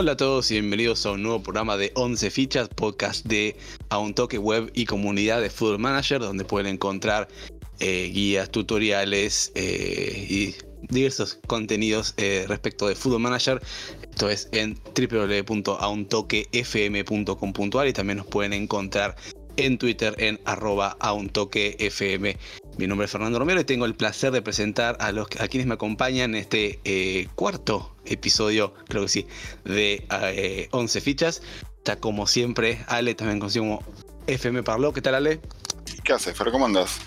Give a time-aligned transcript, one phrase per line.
[0.00, 3.56] Hola a todos y bienvenidos a un nuevo programa de 11 fichas, podcast de
[3.88, 7.26] A un toque web y comunidad de Football Manager, donde pueden encontrar
[7.80, 10.54] eh, guías, tutoriales eh, y
[10.88, 13.60] diversos contenidos eh, respecto de Football Manager.
[14.08, 19.16] Esto es en www.auntoquefm.com.ar y también nos pueden encontrar
[19.56, 22.36] en Twitter en arroba FM.
[22.78, 25.66] Mi nombre es Fernando Romero y tengo el placer de presentar a, los, a quienes
[25.66, 29.26] me acompañan en este eh, cuarto episodio, creo que sí,
[29.64, 30.06] de
[30.70, 31.42] 11 eh, fichas.
[31.78, 33.82] Está como siempre Ale, también conocido como
[34.28, 34.92] FM Parlo.
[34.92, 35.40] ¿Qué tal Ale?
[36.04, 36.52] ¿Qué haces, Fer?
[36.52, 37.00] ¿Cómo andas?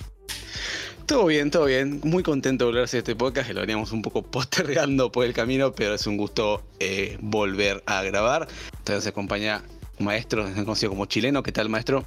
[1.06, 2.02] Todo bien, todo bien.
[2.04, 5.24] Muy contento de volver a hacer este podcast, que lo veníamos un poco postergando por
[5.24, 8.50] el camino, pero es un gusto eh, volver a grabar.
[8.80, 9.64] Entonces se acompaña
[10.00, 11.42] un maestro, conocido como chileno.
[11.44, 12.06] ¿Qué tal, maestro?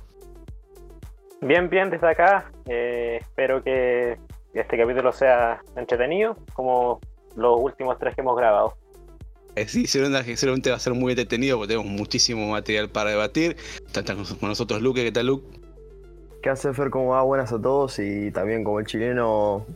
[1.45, 2.51] Bien, bien, desde acá.
[2.67, 4.17] Eh, espero que
[4.55, 7.01] este capítulo sea entretenido, como
[7.37, 8.75] los últimos tres que hemos grabado.
[9.55, 13.59] Eh, sí, seguramente va a ser muy entretenido porque tenemos muchísimo material para debatir.
[13.87, 15.47] Está con nosotros Luke, ¿qué tal Luke?
[16.43, 16.89] ¿Qué hace Fer?
[16.89, 17.23] ¿Cómo va?
[17.23, 19.67] Buenas a todos y también como el chileno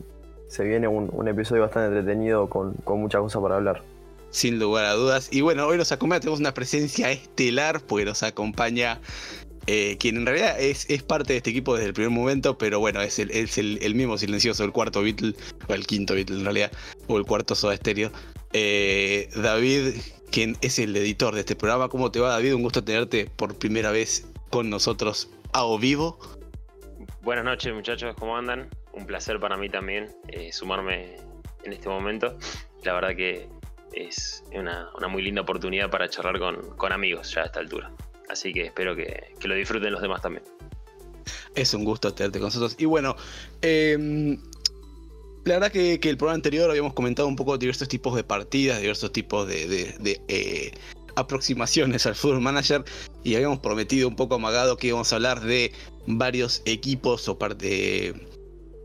[0.46, 3.82] se viene un, episodio bastante entretenido con, con muchas cosas para hablar.
[4.30, 5.28] Sin lugar a dudas.
[5.30, 9.00] Y bueno, hoy nos acompaña, tenemos una presencia estelar porque nos acompaña
[9.70, 13.02] eh, quien en realidad es, parte de este equipo desde el primer momento, pero bueno,
[13.02, 15.34] es el, el, mismo silencioso, el cuarto Beatle,
[15.68, 16.72] o el quinto Beatle en realidad,
[17.06, 18.10] o el cuarto Soda Stereo.
[18.54, 19.96] Eh, David,
[20.30, 21.90] quien es el editor de este programa.
[21.90, 22.54] ¿Cómo te va, David?
[22.54, 26.18] Un gusto tenerte por primera vez con nosotros a o vivo.
[27.20, 28.70] Buenas noches, muchachos, ¿cómo andan?
[28.94, 31.16] Un placer para mí también eh, sumarme
[31.64, 32.38] en este momento.
[32.84, 33.50] La verdad que
[33.92, 37.92] es una, muy linda oportunidad para charlar con, con amigos ya a esta altura.
[38.28, 40.44] Así que espero que, lo disfruten los demás también.
[41.54, 42.76] Es un gusto tenerte con nosotros.
[42.78, 43.16] Y bueno,
[43.62, 44.38] em,
[45.44, 49.12] la verdad que, el programa anterior habíamos comentado un poco diversos tipos de partidas, diversos
[49.12, 50.72] tipos de, eh,
[51.16, 52.84] aproximaciones al Football Manager
[53.24, 55.72] y habíamos prometido un poco amagado que íbamos a hablar de
[56.06, 57.36] varios equipos o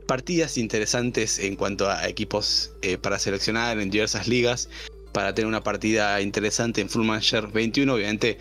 [0.07, 4.67] partidas interesantes en cuanto a equipos eh, para seleccionar en diversas ligas
[5.13, 7.93] para tener una partida interesante en Full Manager 21.
[7.93, 8.37] Obviamente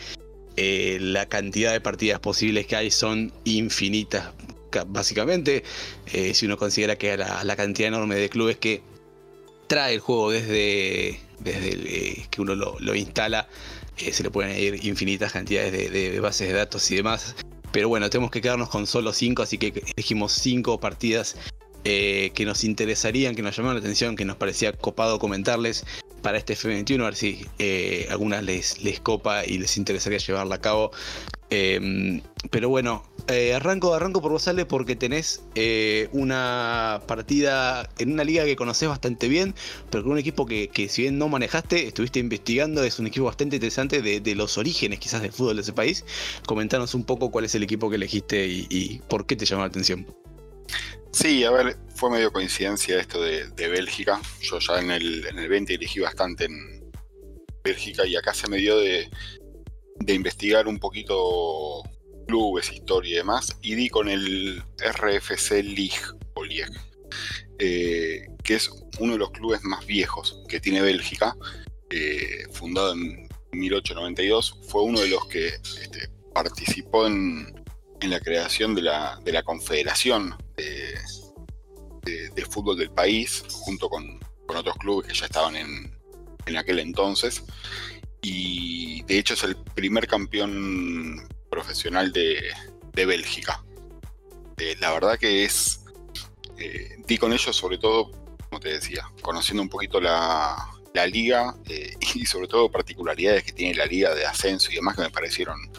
[0.57, 4.33] eh, la cantidad de partidas posibles que hay son infinitas.
[4.87, 5.65] Básicamente,
[6.13, 8.83] eh, si uno considera que la, cantidad enorme de clubes que
[9.67, 13.49] trae el juego desde, desde eh, que uno lo, instala,
[13.97, 17.35] se le pueden ir infinitas cantidades de, bases de datos y demás.
[17.71, 21.37] Pero bueno, tenemos que quedarnos con solo 5, así que elegimos 5 partidas
[21.85, 25.85] que nos interesarían, que nos llamaron la atención, que nos parecía copado comentarles
[26.23, 30.55] para este F21, a ver si eh, algunas les, les copa y les interesaría llevarla
[30.55, 30.93] a cabo.
[31.51, 38.13] Em, pero bueno, eh, arranco, arranco por vos, Ale, porque tenés eh, una partida en
[38.13, 39.55] una liga que conocés bastante bien,
[39.91, 43.57] pero con un equipo que, si bien no manejaste, estuviste investigando, es un equipo bastante
[43.57, 46.07] interesante de, los orígenes quizás del fútbol de ese país.
[46.47, 49.69] Comentanos un poco cuál es el equipo que elegiste y por qué te llamó la
[49.69, 50.07] atención.
[51.13, 54.21] Sí, a ver, fue medio coincidencia esto de, Bélgica.
[54.41, 56.91] Yo ya en el, en el 20 elegí bastante en
[57.63, 59.09] Bélgica y acá se me dio de,
[60.09, 61.83] investigar un poquito
[62.27, 66.01] clubes, historia y demás, y di con el RFC League
[66.35, 66.73] o League,
[67.59, 71.37] eh, que es uno de los clubes más viejos que tiene Bélgica,
[71.91, 77.62] eh, fundado en 1892, fue uno de los que este, participó en,
[78.03, 80.95] en la creación de la, de la confederación de,
[82.51, 84.21] fútbol del país, junto con,
[84.55, 85.99] otros clubes que ya estaban en,
[86.45, 87.43] en aquel entonces.
[88.21, 92.53] Y de hecho es el primer campeón profesional de,
[92.93, 93.65] de Bélgica.
[94.59, 95.85] Eh, la verdad que es,
[96.59, 98.11] eh, di con ellos sobre todo,
[98.49, 100.57] como te decía, conociendo un poquito la,
[100.95, 104.97] la liga eh, y sobre todo particularidades que tiene la liga de ascenso y demás
[104.97, 105.72] que me parecieron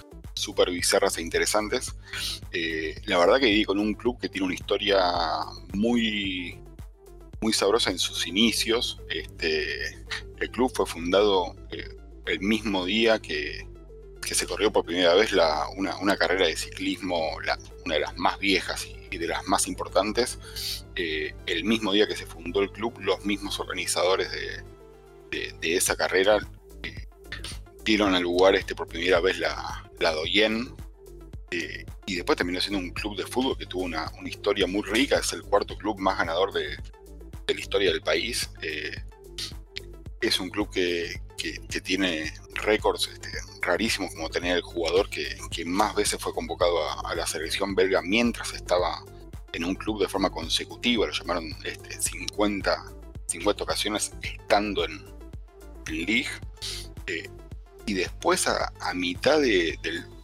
[0.44, 1.96] súper bizarras e interesantes.
[2.52, 5.00] Eh, la verdad que viví con un club que tiene una historia
[5.74, 6.60] muy,
[7.42, 9.00] muy sabrosa en sus inicios.
[9.10, 10.06] Este,
[10.40, 13.68] el club fue fundado eh, el mismo día que,
[14.22, 17.38] se corrió por primera vez la, una, carrera de ciclismo,
[17.86, 20.40] una de las más viejas y, de las más importantes.
[20.96, 25.96] Eh, el mismo día que se fundó el club, los mismos organizadores de, de esa
[25.96, 26.40] carrera
[27.84, 30.74] dieron al lugar este, por primera vez la, la Doyen,
[31.54, 35.20] eh, y después terminó siendo un club de fútbol que tuvo una, historia muy rica,
[35.20, 36.78] es el cuarto club más ganador de,
[37.48, 38.50] la historia del país.
[38.62, 38.96] Eh,
[40.20, 41.22] es un club que,
[41.84, 43.30] tiene récords este,
[43.62, 48.54] rarísimos, como tenía el jugador que, más veces fue convocado a, la selección belga mientras
[48.54, 49.04] estaba
[49.52, 52.86] en un club de forma consecutiva, lo llamaron este, 50,
[53.28, 55.06] 50 ocasiones estando en,
[55.88, 56.30] en League.
[57.08, 57.30] Eh,
[57.86, 59.78] y después a, mitad de,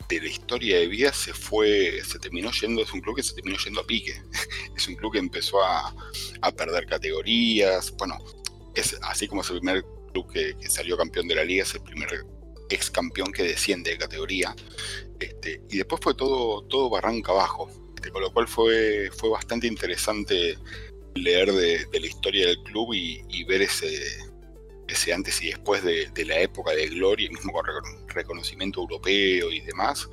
[0.09, 3.57] la historia de vida se fue, se terminó yendo, es un club que se terminó
[3.57, 4.21] yendo a pique.
[4.75, 5.93] es un club que empezó a,
[6.55, 7.91] perder categorías.
[7.97, 8.17] Bueno,
[8.75, 9.83] es así como es el primer
[10.13, 12.25] club que, salió campeón de la liga, es el primer
[12.69, 14.55] ex campeón que desciende de categoría.
[15.19, 17.69] Este, y después fue todo, todo barranca abajo.
[17.95, 20.57] Este, con lo cual fue, fue bastante interesante
[21.15, 24.28] leer de, la historia del club y ver ese,
[24.91, 27.63] ese antes y después de, la época de gloria, mismo con
[28.07, 30.09] reconocimiento europeo y demás,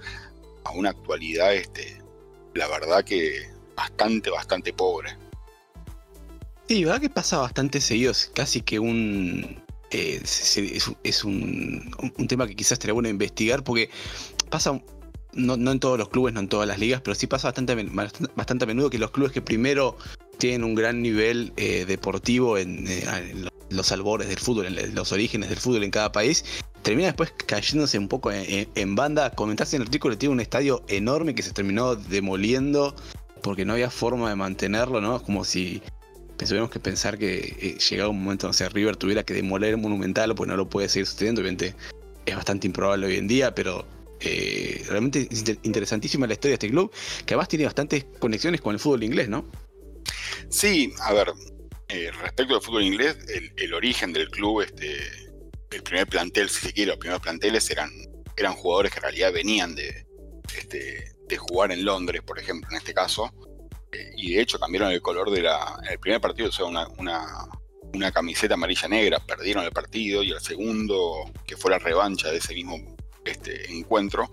[0.64, 2.00] a una actualidad, este,
[2.54, 5.16] la verdad que bastante, bastante pobre.
[6.68, 9.64] Sí, verdad que pasa bastante seguido, casi que un...
[9.92, 11.94] Eh, es, un,
[12.28, 13.88] tema que quizás estaría bueno investigar porque
[14.50, 14.82] pasa
[15.32, 17.74] no, en todos los clubes, no en todas las ligas, pero sí pasa bastante,
[18.34, 19.96] bastante a menudo que los clubes que primero
[20.38, 23.52] tienen un gran nivel eh, deportivo en, eh, en, los
[23.92, 26.44] albores del fútbol, los orígenes del fútbol en cada país,
[26.82, 29.30] termina después cayéndose un poco en, banda.
[29.30, 32.94] Comentaste en el artículo que tiene un estadio enorme que se terminó demoliendo
[33.42, 35.22] porque no había forma de mantenerlo, ¿no?
[35.22, 35.82] Como si
[36.36, 40.34] tuviéramos que pensar que eh, llegaba un momento donde River tuviera que demoler el Monumental,
[40.34, 41.40] pues no lo puede seguir sosteniendo.
[41.40, 41.74] Obviamente
[42.24, 43.86] es bastante improbable hoy en día, pero
[44.20, 46.90] eh, realmente es interesantísima la historia de este club,
[47.24, 49.44] que además tiene bastantes conexiones con el fútbol inglés, ¿no?
[50.48, 51.32] Sí, a ver,
[51.88, 53.16] eh, respecto al fútbol inglés,
[53.56, 54.98] el, origen del club, este,
[55.70, 57.90] el primer plantel, si se quiere, los primeros planteles eran,
[58.36, 60.04] eran jugadores que en realidad venían de,
[60.56, 63.32] este, de jugar en Londres, por ejemplo, en este caso,
[63.92, 65.78] eh, y de hecho cambiaron el color de la.
[65.84, 70.40] En el primer partido, o sea, una, una, camiseta amarilla-negra, perdieron el partido, y el
[70.40, 74.30] segundo, que fue la revancha de ese mismo este, encuentro,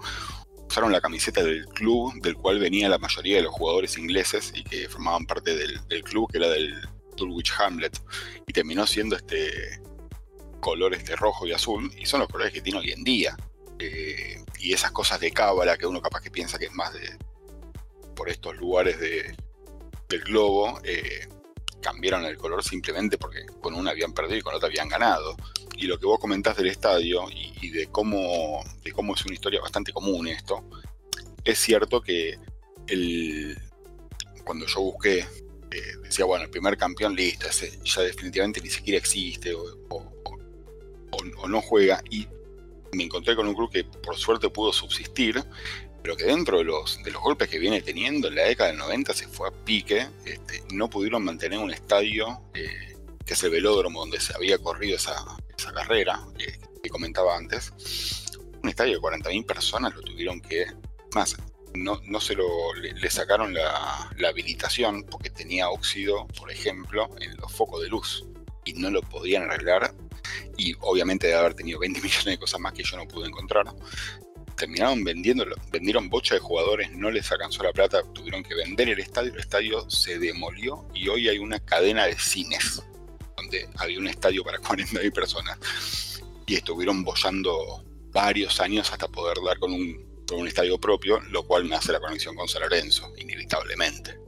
[0.68, 4.64] usaron la camiseta del club del cual venía la mayoría de los jugadores ingleses y
[4.64, 6.82] que formaban parte del, del club, que era del
[7.24, 8.00] Dulwich Hamlet
[8.46, 9.82] y terminó siendo este
[10.60, 13.36] color este rojo y azul y son los colores que tiene hoy en día.
[13.80, 17.18] Eh, y esas cosas de cábala que uno capaz que piensa que es más de
[18.16, 19.36] por estos lugares de,
[20.08, 21.28] del globo eh,
[21.82, 25.36] cambiaron el color simplemente porque con una habían perdido y con otra habían ganado.
[25.76, 29.34] Y lo que vos comentás del estadio y, y de cómo de cómo es una
[29.34, 30.64] historia bastante común esto
[31.44, 32.38] es cierto que
[32.88, 33.58] el,
[34.44, 35.26] cuando yo busqué
[36.04, 39.70] decía, bueno, el primer campeón, listo, ese ya definitivamente ni siquiera existe o,
[41.48, 42.02] no juega.
[42.10, 42.28] Y
[42.94, 45.44] me encontré con un club que por suerte pudo subsistir,
[46.02, 48.80] pero que dentro de los, de los golpes que viene teniendo en la década del
[48.80, 53.52] 90 se fue a pique, este, no pudieron mantener un estadio, eh, que es el
[53.52, 55.16] velódromo donde se había corrido esa,
[55.74, 57.72] carrera eh, que comentaba antes.
[58.62, 60.66] Un estadio de 40.000 personas lo tuvieron que,
[61.14, 61.38] más,
[61.76, 67.52] no, no se lo le, sacaron la, habilitación porque tenía óxido, por ejemplo, en los
[67.52, 68.26] focos de luz
[68.66, 69.94] y no lo podían arreglar.
[70.58, 73.66] Y obviamente de haber tenido 20 millones de cosas más que yo no pude encontrar.
[74.56, 79.00] Terminaron vendiéndolo, vendieron bocha de jugadores, no les alcanzó la plata, tuvieron que vender el
[79.00, 82.84] estadio, el estadio se demolió y hoy hay una cadena de cines
[83.36, 85.58] donde había un estadio para 40.000 personas
[86.46, 91.66] y estuvieron bollando varios años hasta poder dar con un un estadio propio, lo cual
[91.66, 94.24] me hace la conexión con San Lorenzo, inevitablemente.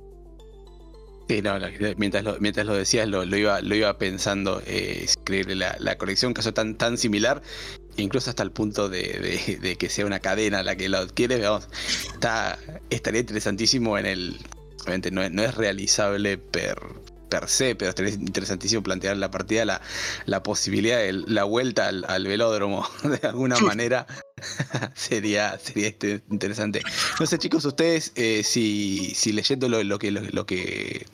[1.28, 1.57] Sí, no,
[1.97, 5.07] mientras, lo, mientras lo decías lo, iba, lo iba pensando, eh,
[5.47, 7.42] la, la conexión que tan, tan similar,
[7.97, 11.68] incluso hasta el punto de, que sea una cadena la que lo adquiere, vamos,
[12.14, 12.59] está,
[12.92, 14.40] estaría interesantísimo en el,
[14.83, 16.78] obviamente no, no es realizable per,
[17.39, 19.81] per se, pero es interesantísimo plantear la partida, la,
[20.25, 24.07] la posibilidad de la vuelta al, velódromo de alguna manera
[24.95, 26.81] sería, sería este, interesante.
[27.19, 31.06] No sé, chicos, ustedes, eh, si, si leyendo lo, que, lo, que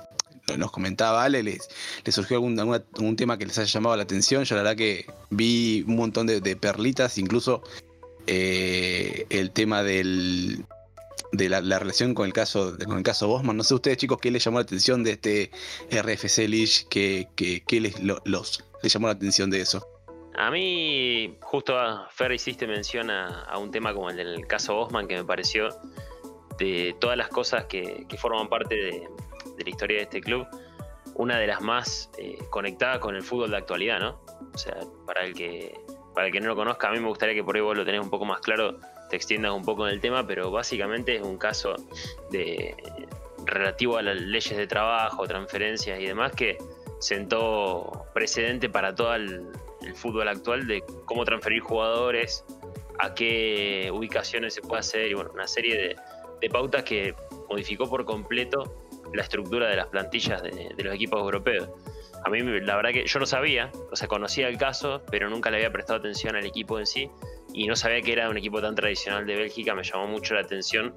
[0.57, 1.67] nos comentaba Ale, les,
[2.09, 4.43] surgió algún, tema que les haya llamado la atención.
[4.43, 7.63] Yo la verdad que vi un montón de, perlitas, incluso
[8.27, 10.65] eh, el tema del,
[11.31, 13.57] de la, relación con el caso con el caso Bosman.
[13.57, 15.51] No sé ustedes chicos qué les llamó la atención de este
[15.91, 17.27] RFC Leash, qué,
[17.69, 19.85] les, los, les llamó la atención de eso.
[20.35, 21.75] A mí, justo
[22.09, 25.69] Fer hiciste mención a, un tema como el del caso Bosman que me pareció
[26.57, 29.09] de todas las cosas que, forman parte de,
[29.63, 30.47] la historia de este club,
[31.15, 34.21] una de las más eh, conectadas con el fútbol de actualidad, ¿no?
[34.53, 35.73] O sea, para el que
[36.13, 37.85] para el que no lo conozca, a mí me gustaría que por ahí vos lo
[37.85, 38.79] tenés un poco más claro
[39.11, 41.75] te extiendas un poco en el tema, pero básicamente es un caso
[42.31, 42.73] de
[43.45, 46.57] relativo a las leyes de trabajo, transferencias y demás que
[46.99, 49.47] sentó precedente para todo el,
[49.95, 52.45] fútbol actual de cómo transferir jugadores,
[52.99, 55.95] a qué ubicaciones se puede hacer y bueno, una serie
[56.39, 57.15] de, pautas que
[57.49, 61.67] modificó por completo la estructura de las plantillas de, de, los equipos europeos.
[62.23, 65.49] A mí la verdad que yo no sabía, o sea, conocía el caso, pero nunca
[65.49, 67.09] le había prestado atención al equipo en sí
[67.53, 70.41] y no sabía que era un equipo tan tradicional de Bélgica, me llamó mucho la
[70.41, 70.93] atención.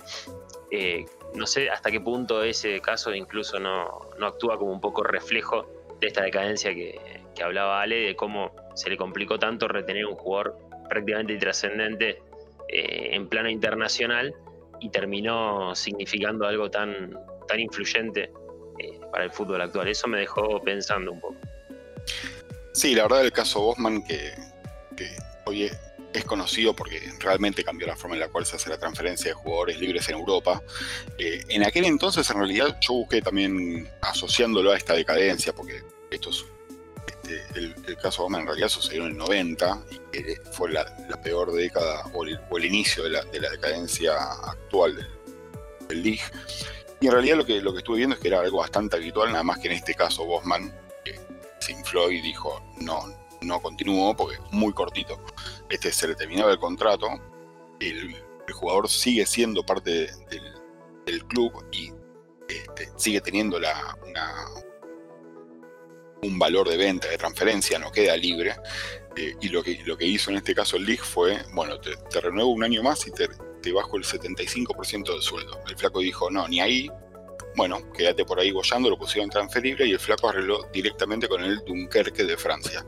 [0.70, 5.02] Eh, no sé hasta qué punto ese caso incluso no, no, actúa como un poco
[5.02, 5.66] reflejo
[6.00, 7.00] de esta decadencia que,
[7.34, 10.58] que hablaba Ale, de cómo se le complicó tanto retener un jugador
[10.88, 12.23] prácticamente trascendente
[12.68, 14.34] eh, en plano internacional
[14.80, 17.16] y terminó significando algo tan,
[17.49, 18.30] tan influyente
[18.78, 19.88] eh, para el fútbol actual.
[19.88, 21.37] Eso me dejó pensando un poco.
[22.73, 24.32] Sí, la verdad el caso Bosman que,
[24.96, 25.08] que
[25.46, 25.70] hoy
[26.14, 29.35] es conocido porque realmente cambió la forma en la cual se hace la transferencia de
[29.35, 30.62] jugadores libres en Europa.
[31.18, 36.30] Eh, en aquel entonces, en realidad, yo busqué también asociándolo a esta decadencia, porque esto
[36.30, 36.44] es,
[37.06, 40.85] este, el, caso Bosman en realidad sucedió en el 90 y fue la,
[41.23, 45.09] peor década o el, inicio de la, decadencia actual del,
[45.88, 46.23] del League.
[47.00, 49.33] Y en realidad lo que, lo que estuve viendo es que era algo bastante habitual,
[49.33, 50.73] nada más que en este caso Bosman
[51.59, 53.04] se infló y dijo no,
[53.40, 55.21] no continuó porque muy cortito.
[55.68, 57.09] Este se le terminaba el contrato,
[57.80, 58.14] el,
[58.52, 60.11] jugador sigue siendo parte
[61.06, 61.92] del, club y
[62.49, 63.59] este, sigue teniendo
[66.23, 68.54] un valor de venta, de transferencia, no queda libre.
[69.16, 72.21] Eh, y lo que, lo que hizo en este caso el League fue, bueno, te,
[72.21, 73.28] renuevo un año más y te,
[73.62, 75.61] te bajo el 75% del sueldo.
[75.68, 76.90] El flaco dijo, no, ni ahí,
[77.56, 81.64] bueno, quédate por ahí bollando, lo pusieron transferible y el flaco arregló directamente con el
[81.64, 82.85] Dunkerque de Francia.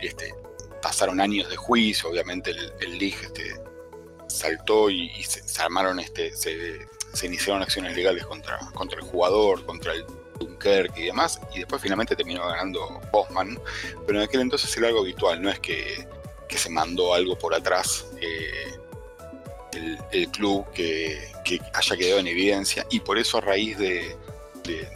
[0.00, 0.32] Este,
[0.84, 3.58] pasaron años de juicio, obviamente el, el este,
[4.26, 10.04] saltó y, se, armaron, este, se, iniciaron acciones legales contra, contra el jugador, contra el
[10.38, 13.58] Dunkerque y demás, y después finalmente terminó ganando Bosman,
[14.06, 16.06] pero en aquel entonces era algo habitual, no es que,
[16.54, 18.06] se mandó algo por atrás.
[18.20, 18.78] Eh,
[20.12, 21.32] el, club que,
[21.72, 24.16] haya quedado en evidencia y por eso a raíz de,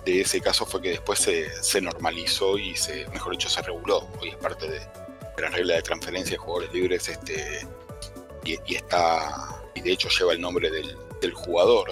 [0.07, 4.07] ese caso fue que después se, normalizó y se, mejor dicho, se reguló.
[4.21, 4.81] Hoy es parte de,
[5.41, 7.67] la regla de transferencia de jugadores libres este,
[8.45, 10.97] y, está, y de hecho lleva el nombre del,
[11.35, 11.91] jugador.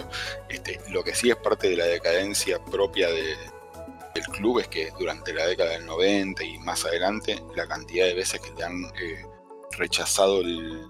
[0.48, 5.34] Este, lo que sí es parte de la decadencia propia del club es que durante
[5.34, 9.26] la década del 90 y más adelante la cantidad de veces que te han eh,
[9.72, 10.88] rechazado el,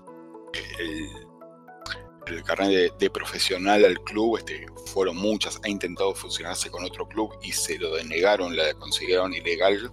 [2.26, 7.38] el carnet de, profesional al club este, fueron muchas, ha intentado fusionarse con otro club
[7.42, 9.92] y se lo denegaron, la consiguieron ilegal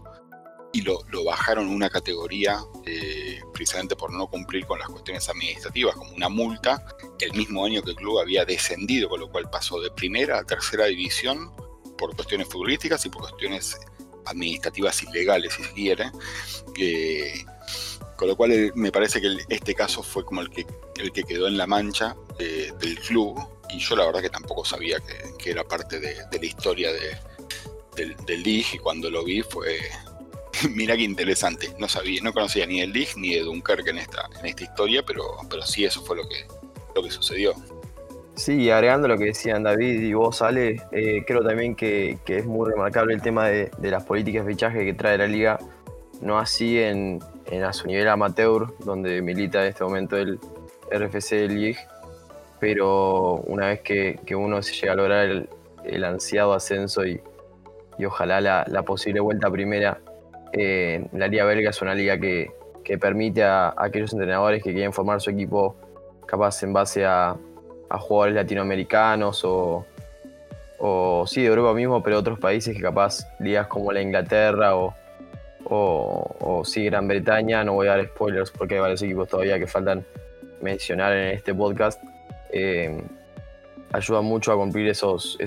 [0.73, 6.11] y lo, bajaron una categoría eh, precisamente por no cumplir con las cuestiones administrativas, como
[6.11, 6.83] una multa,
[7.19, 10.43] el mismo año que el club había descendido, con lo cual pasó de primera a
[10.43, 11.51] tercera división
[11.95, 13.77] por cuestiones futbolísticas y por cuestiones
[14.25, 16.11] administrativas ilegales, si se quiere.
[16.77, 17.45] Eh,
[18.15, 20.65] con lo cual eh, me parece que este caso fue como el que,
[20.95, 23.39] el que quedó en la mancha eh, del club
[23.69, 24.97] y yo la verdad que tampoco sabía
[25.37, 27.17] que, era parte de, la historia de,
[27.95, 29.77] del, del League y cuando lo vi fue,
[30.75, 34.29] mira qué interesante, no sabía, no conocía ni el League ni de Dunkerque en esta,
[34.39, 36.45] en esta historia, pero, pero sí eso fue lo que,
[36.95, 37.53] lo que sucedió.
[38.35, 42.69] Sí, agregando lo que decían David y vos, Ale, eh, creo también que, es muy
[42.69, 45.59] remarcable el tema de, de las políticas de fichaje que trae la liga,
[46.21, 50.39] no así en, en, a su nivel amateur, donde milita en este momento el
[50.91, 51.77] RFC League,
[52.59, 55.47] pero una vez que, uno se llega a lograr
[55.83, 57.21] el, ansiado ascenso y,
[58.05, 59.99] ojalá la, posible vuelta primera,
[60.53, 62.51] eh, la liga belga es una liga que,
[62.99, 65.75] permite a, aquellos entrenadores que quieren formar su equipo
[66.27, 67.35] capaz en base a,
[67.89, 69.85] jugadores latinoamericanos o,
[71.27, 74.93] sí, de Europa mismo, pero otros países que capaz ligas como la Inglaterra o,
[76.65, 80.05] sí Gran Bretaña, no voy a dar spoilers porque hay varios equipos todavía que faltan
[80.61, 82.01] mencionar en este podcast,
[82.51, 83.01] eh,
[83.91, 85.37] ayuda mucho a cumplir esos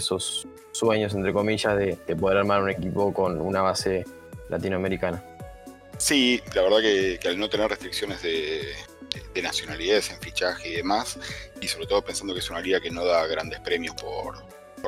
[0.72, 4.04] sueños, entre comillas, de, poder armar un equipo con una base
[4.48, 5.22] latinoamericana.
[5.98, 8.74] Sí, la verdad que, al no tener restricciones de,
[9.42, 11.18] nacionalidades en fichaje y demás,
[11.60, 14.44] y sobre todo pensando que es una liga que no da grandes premios por,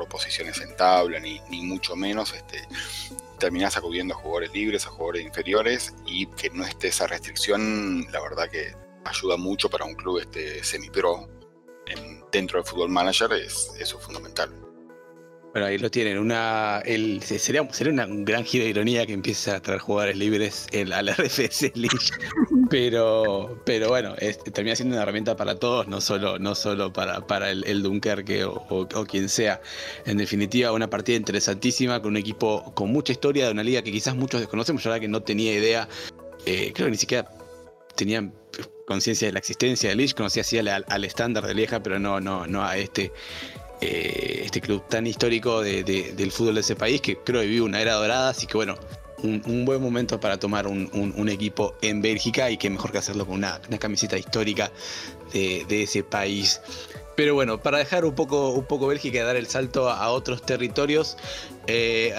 [0.09, 2.63] posiciones en tabla, ni, mucho menos, este,
[3.39, 8.21] terminás acudiendo a jugadores libres, a jugadores inferiores y que no esté esa restricción, la
[8.21, 11.29] verdad que ayuda mucho para un club este semi-pro
[12.31, 14.68] dentro del fútbol manager, es, eso es fundamental.
[15.59, 16.19] Bueno, ahí lo tienen.
[16.19, 16.81] Una,
[17.21, 20.93] sería, sería una, un gran giro de ironía que empiece a traer jugadores libres el,
[20.93, 21.99] a la RFS League.
[22.71, 24.15] pero, pero bueno,
[24.53, 28.45] termina siendo una herramienta para todos, no solo, no solo para, para el, el Dunkerque
[28.45, 29.61] o, o, quien sea.
[30.07, 33.91] En definitiva, una partida interesantísima con un equipo con mucha historia de una liga que
[33.91, 34.85] quizás muchos desconocemos.
[34.85, 35.89] Yo la que no tenía idea,
[36.47, 37.29] eh, creo que ni siquiera
[37.97, 38.33] tenían
[38.87, 42.47] conciencia de la existencia de League, conocía así al, estándar de Lieja, pero no, no,
[42.47, 43.11] no a este
[43.81, 47.81] eh, este club tan histórico del fútbol de ese país, que creo que vive una
[47.81, 48.77] era dorada, así que bueno,
[49.23, 53.37] un, buen momento para tomar un, equipo en Bélgica y que mejor que hacerlo con
[53.37, 54.71] una, camiseta histórica
[55.33, 56.61] de, ese país.
[57.17, 60.43] Pero bueno, para dejar un poco, un poco Bélgica y dar el salto a, otros
[60.43, 61.17] territorios,
[61.67, 62.15] eh,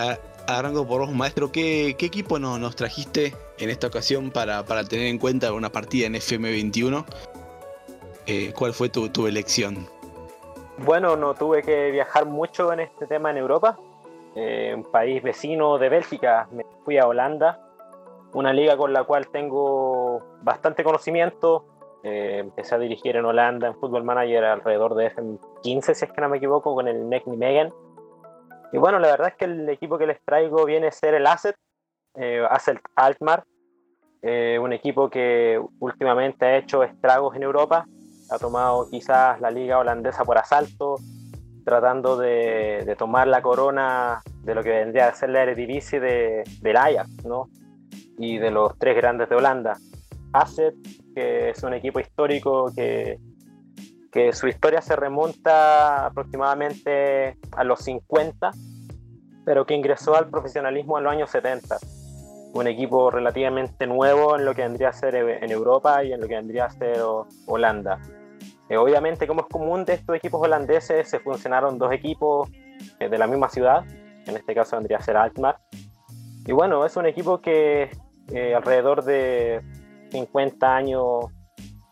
[0.47, 5.51] arranco por vos, maestro, ¿qué, equipo nos trajiste en esta ocasión para, tener en cuenta
[5.53, 7.05] una partida en FM21?
[8.27, 9.99] Eh, ¿Cuál fue tu elección?
[10.86, 13.77] Bueno, no tuve que viajar mucho en este tema en Europa,
[14.36, 17.59] eh, un país vecino de Bélgica, me fui a Holanda,
[18.33, 21.65] una liga con la cual tengo bastante conocimiento.
[22.03, 26.21] Eh, empecé a dirigir en Holanda en Football Manager alrededor de FM15, si es que
[26.21, 27.74] no me equivoco, con el Neck Megan.
[28.71, 31.27] Y bueno, la verdad es que el equipo que les traigo viene a ser el
[31.27, 31.57] Asset,
[32.15, 33.43] eh, Asset Alkmaar,
[34.21, 37.86] eh, un equipo que últimamente ha hecho estragos en Europa,
[38.29, 40.95] ha tomado quizás la liga holandesa por asalto,
[41.65, 46.77] tratando de, tomar la corona de lo que vendría a ser la Eredivisie de, del
[46.77, 47.50] Ajax, ¿no?
[48.17, 49.77] Y de los tres grandes de Holanda.
[50.33, 50.75] Asset,
[51.15, 53.19] que es un equipo histórico que,
[54.12, 58.51] que su historia se remonta aproximadamente a los 50,
[59.45, 61.77] pero que ingresó al profesionalismo en los años 70.
[62.53, 66.27] Un equipo relativamente nuevo en lo que vendría a ser en Europa y en lo
[66.27, 67.00] que vendría a ser
[67.45, 68.00] Holanda.
[68.69, 72.47] Eh, obviamente, como es común de estos equipos holandeses, se funcionaron dos equipos
[72.99, 73.83] eh, de la misma ciudad,
[74.27, 75.57] en este caso vendría a ser Alkmaar.
[76.45, 77.89] Y bueno, es un equipo que
[78.31, 79.61] eh, alrededor de
[80.11, 81.25] 50 años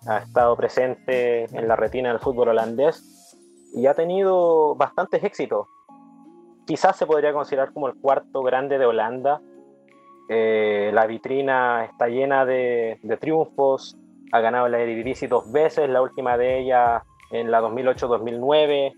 [0.07, 3.36] ha estado presente en la retina del fútbol holandés
[3.75, 5.67] y ha tenido bastantes éxitos.
[6.67, 9.41] Quizás se podría considerar como el cuarto grande de Holanda.
[10.29, 13.98] la vitrina está llena de triunfos,
[14.31, 18.93] ha ganado la Eredivisie dos veces, la última de ellas en la 2008-2009.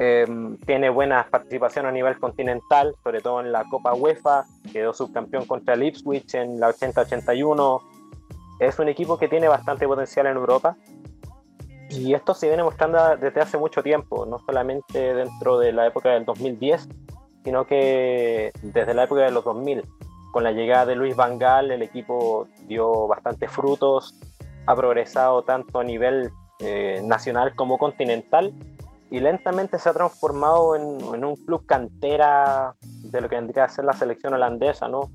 [0.00, 5.46] Em, tiene buena participación a nivel continental, sobre todo en la Copa UEFA, quedó subcampeón
[5.46, 7.80] contra el Ipswich en la 80-81.
[8.60, 10.76] Es un equipo que tiene bastante potencial en Europa
[11.90, 16.10] y esto se viene mostrando desde hace mucho tiempo, no solamente dentro de la época
[16.10, 16.88] del 2010,
[17.44, 19.82] sino que desde la época de los 2000.
[20.32, 24.14] Con la llegada de Luis Van Gaal, el equipo dio bastantes frutos,
[24.66, 28.52] ha progresado tanto a nivel eh, nacional como continental
[29.10, 33.84] y lentamente se ha transformado en, un club cantera de lo que vendría a ser
[33.84, 35.10] la selección holandesa, ¿no?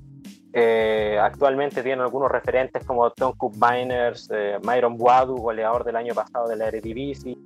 [0.52, 6.14] Eh, actualmente tiene algunos referentes como Tom Cook Miners, eh, Myron Boadu, goleador del año
[6.14, 7.36] pasado de la Eredivisie,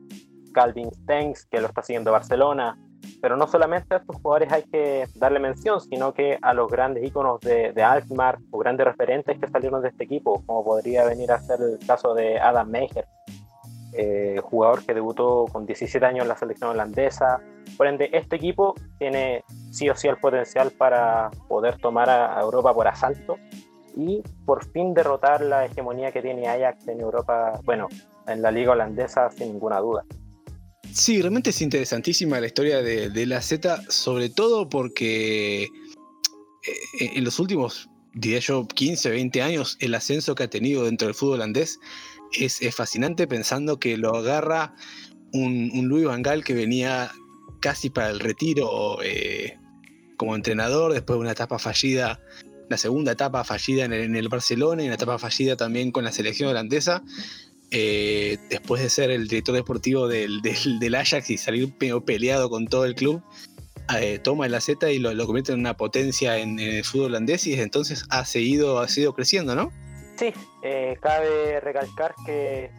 [0.52, 2.78] Calvin Stengs, que lo está siguiendo Barcelona,
[3.20, 7.04] pero no solamente a estos jugadores hay que darle mención, sino que a los grandes
[7.04, 11.32] íconos de, de Alkmaar o grandes referentes que salieron de este equipo, como podría venir
[11.32, 13.06] a ser el caso de Adam Meyer,
[13.92, 17.40] eh, jugador que debutó con 17 años en la selección holandesa.
[17.76, 22.74] Por ende, este equipo tiene sí o sí el potencial para poder tomar a, Europa
[22.74, 23.36] por asalto
[23.96, 27.88] y por fin derrotar la hegemonía que tiene Ajax en Europa, bueno,
[28.26, 30.04] en la liga holandesa sin ninguna duda.
[30.92, 35.70] Sí, realmente es interesantísima la historia de, la Z, sobre todo porque eh,
[36.98, 41.14] en los últimos, diría yo, 15, 20 años, el ascenso que ha tenido dentro del
[41.14, 41.78] fútbol holandés
[42.32, 44.74] es, fascinante pensando que lo agarra
[45.32, 47.10] un, Louis Van Gaal que venía
[47.60, 49.58] casi para el retiro eh,
[50.16, 52.20] como entrenador, después de una etapa fallida,
[52.68, 56.04] la segunda etapa fallida en el, en el Barcelona y una etapa fallida también con
[56.04, 57.02] la selección holandesa
[57.70, 60.40] eh, después de ser el director deportivo del,
[60.80, 61.72] del, Ajax y salir
[62.04, 63.22] peleado con todo el club,
[63.98, 67.50] eh, toma el Z y lo, convierte en una potencia en, el fútbol holandés y
[67.50, 69.72] desde entonces ha seguido, ha seguido creciendo, ¿no?
[70.16, 72.70] Sí, eh, cabe recalcar que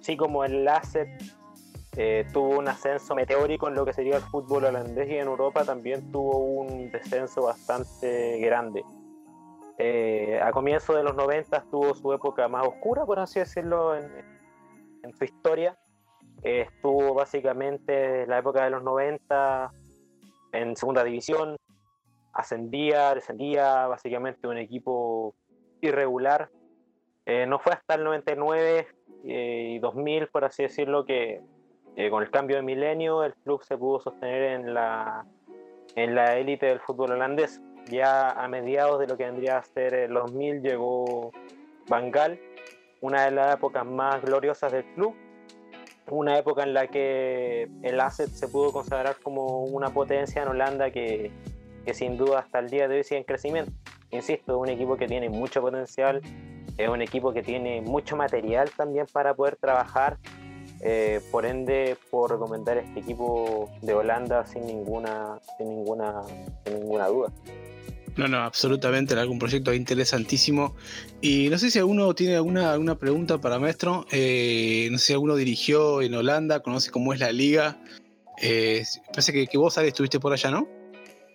[0.00, 1.08] sí como el Asset
[2.32, 6.10] tuvo un ascenso meteórico en lo que sería el fútbol holandés y en Europa también
[6.10, 8.82] tuvo un descenso bastante grande.
[9.78, 15.12] Eh, a comienzos de los 90 tuvo su época más oscura, por así decirlo, en,
[15.16, 15.76] su historia.
[16.42, 19.70] Eh, estuvo básicamente la época de los 90
[20.52, 21.56] en segunda división,
[22.32, 25.34] ascendía, descendía, básicamente un equipo
[25.80, 26.50] irregular.
[27.26, 28.86] Eh, no fue hasta el 99
[29.24, 31.42] y 2000, por así decirlo, que
[32.10, 35.24] con el cambio de milenio el club se pudo sostener en la
[35.96, 39.94] en la élite del fútbol holandés ya a mediados de lo que vendría a ser
[39.94, 41.32] el 2000 llegó
[41.88, 42.40] Bangal,
[43.00, 45.14] una de las épocas más gloriosas del club,
[46.10, 50.90] una época en la que el asset se pudo considerar como una potencia en Holanda
[50.90, 51.30] que,
[51.84, 53.72] que sin duda hasta el día de hoy sigue en crecimiento.
[54.10, 56.20] Insisto, es un equipo que tiene mucho potencial,
[56.76, 60.18] es un equipo que tiene mucho material también para poder trabajar.
[60.80, 66.22] Eh, por ende, puedo recomendar este equipo de Holanda sin ninguna, sin ninguna,
[66.64, 67.32] sin ninguna duda.
[68.16, 70.76] No, no, absolutamente, algún proyecto interesantísimo.
[71.20, 74.06] Y no sé si alguno tiene alguna, alguna pregunta para maestro.
[74.12, 77.82] Eh, no sé si alguno dirigió en Holanda, conoce cómo es la liga.
[78.40, 80.68] Eh, parece que, vos, Ale, estuviste por allá, ¿no?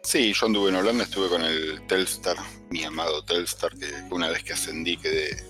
[0.04, 2.38] Sí, yo anduve en Holanda, estuve con el Telstar,
[2.70, 5.44] mi amado Telstar, que una vez que ascendí quedé,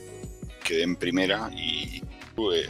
[0.64, 2.02] quedé en primera y
[2.36, 2.68] tuve,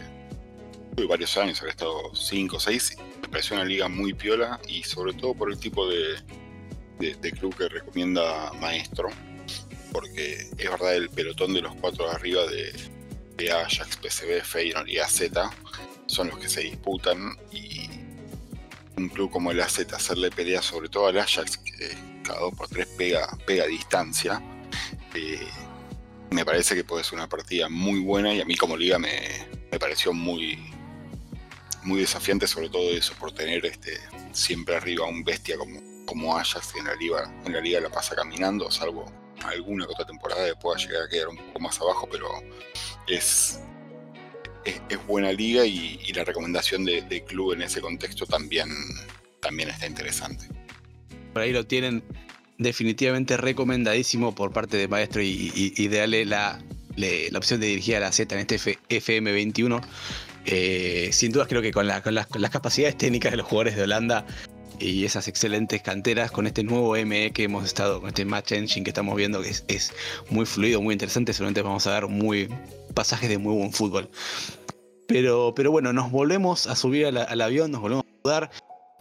[0.95, 2.97] tuve varios años, había estado 5 o 6.
[3.21, 6.17] Me pareció una liga muy piola y sobre todo por el tipo de,
[6.99, 9.09] de, club que recomienda Maestro,
[9.91, 14.99] porque es verdad el pelotón de los cuatro de arriba de, Ajax, PCB, Feyenoord y
[14.99, 15.21] AZ
[16.07, 17.89] son los que se disputan y
[18.97, 22.67] un club como el AZ hacerle pelea sobre todo al Ajax, que cada dos por
[22.67, 24.41] tres pega, pega distancia,
[25.15, 25.47] eh,
[26.31, 29.47] me parece que puede ser una partida muy buena y a mí como liga me,
[29.71, 30.59] me pareció muy,
[31.83, 33.97] muy desafiante, sobre todo eso, por tener este
[34.33, 38.15] siempre arriba un bestia como, como Ajax, en la, liga, en la liga la pasa
[38.15, 39.05] caminando, salvo
[39.45, 42.27] alguna otra temporada que pueda llegar a quedar un poco más abajo, pero
[43.07, 43.59] es,
[44.65, 48.69] es, buena liga y, la recomendación de, club en ese contexto también,
[49.39, 50.47] también está interesante.
[51.31, 52.03] Por ahí lo tienen
[52.57, 56.59] definitivamente recomendadísimo por parte de Maestro y, y, darle la,
[56.95, 59.81] la opción de dirigir a la Z en este FM21.
[60.45, 63.75] Eh, sin dudas creo que con, con, las, con las capacidades técnicas de los jugadores
[63.75, 64.25] de Holanda
[64.79, 68.83] y esas excelentes canteras con este nuevo ME que hemos estado, con este Match Engine
[68.83, 69.93] que estamos viendo que es,
[70.29, 72.49] muy fluido, muy interesante, seguramente vamos a ver muy
[72.93, 74.09] pasajes de muy buen fútbol.
[75.07, 78.51] Pero, pero bueno, nos volvemos a subir al avión, nos volvemos a mudar.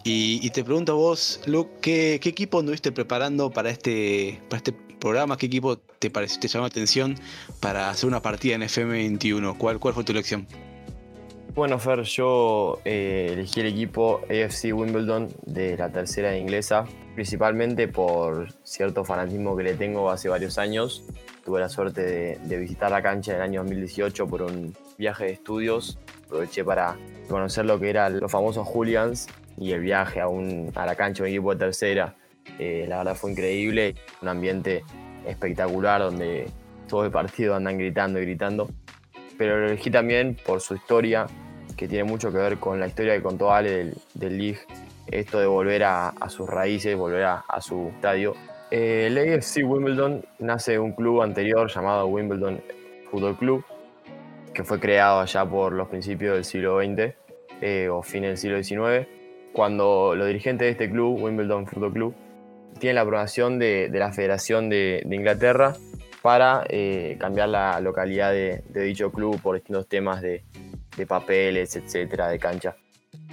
[0.05, 5.37] Y, te pregunto vos, Luke, ¿qué, equipo anduviste preparando para este, para este programa?
[5.37, 7.17] ¿Qué equipo te pareció, te llamó la atención
[7.61, 9.59] para hacer una partida en FM21?
[9.59, 10.47] ¿Cuál, cuál fue tu elección?
[11.59, 16.85] Bueno, Fer, yo eh, elegí el equipo AFC Wimbledon de la tercera inglesa,
[17.17, 21.03] principalmente por cierto fanatismo que le tengo hace varios años.
[21.45, 25.33] Tuve la suerte de, visitar la cancha en el año 2018 por un viaje de
[25.33, 25.99] estudios.
[26.27, 26.97] Aproveché para
[27.29, 31.25] conocer lo que eran los famosos hooligans y el viaje a, un, a la cancha
[31.25, 32.15] de un equipo de tercera.
[32.61, 34.85] Eh, la verdad fue increíble, un ambiente
[35.27, 36.53] espectacular donde
[36.87, 38.71] todo el partido andan gritando y gritando.
[39.37, 41.27] Pero lo elegí también por su historia,
[41.79, 44.59] que tiene mucho que ver con la historia que contó Ale del, del League,
[45.07, 48.35] esto de volver a, sus raíces, volver a, su estadio.
[48.71, 52.61] Eh, el AFC Wimbledon nace de un club anterior llamado Wimbledon
[53.11, 53.65] Football Club,
[54.53, 57.15] que fue creado allá por los principios del siglo XX
[57.63, 59.09] eh, o fines del siglo XIX,
[59.53, 62.15] cuando los dirigentes de este club, Wimbledon Football Club,
[62.81, 65.75] tienen la aprobación de, la Federación de, Inglaterra
[66.23, 70.43] para eh, cambiar la localidad de, dicho club por distintos temas de,
[70.99, 72.77] de papeles, etcétera, de cancha.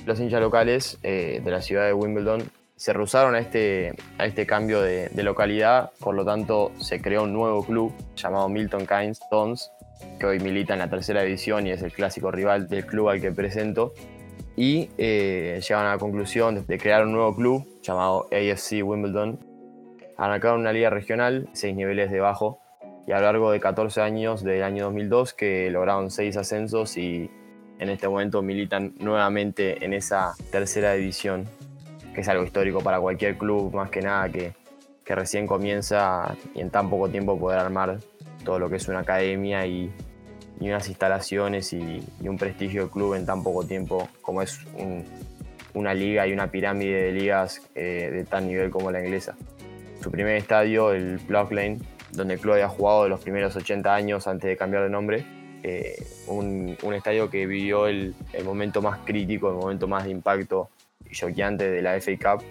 [0.05, 2.43] Los hinchas locales eh, de la ciudad de Wimbledon
[2.75, 7.33] se rehusaron a este, a este cambio de, localidad, por lo tanto se creó un
[7.33, 9.71] nuevo club llamado Milton Keynes Dons,
[10.19, 13.21] que hoy milita en la tercera división y es el clásico rival del club al
[13.21, 13.93] que presento.
[14.57, 19.39] Y eh, llegan a la conclusión de crear un nuevo club llamado AFC Wimbledon.
[20.17, 22.59] Arrancaron una liga regional, seis niveles de bajo,
[23.07, 27.29] y a lo largo de 14 años, del año 2002, que lograron seis ascensos y
[27.79, 31.45] en este momento militan nuevamente en esa tercera división,
[32.13, 34.53] que es algo histórico para cualquier club, más que nada que,
[35.03, 37.99] que recién comienza y en tan poco tiempo poder armar
[38.43, 39.91] todo lo que es una academia y,
[40.59, 44.59] y unas instalaciones y, un prestigio de club en tan poco tiempo como es
[45.73, 49.35] una liga y una pirámide de ligas eh, de tal nivel como la inglesa.
[50.01, 51.79] Su primer estadio, el Plough Lane,
[52.11, 55.25] donde el club había jugado los primeros 80 años antes de cambiar de nombre,
[55.67, 55.95] eh,
[56.27, 60.69] un, estadio que vivió el, momento más crítico, el momento más de impacto
[61.09, 62.45] y choqueante de la FA Cup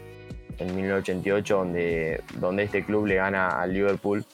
[0.58, 4.24] en 1988, donde, donde este club le gana al Liverpool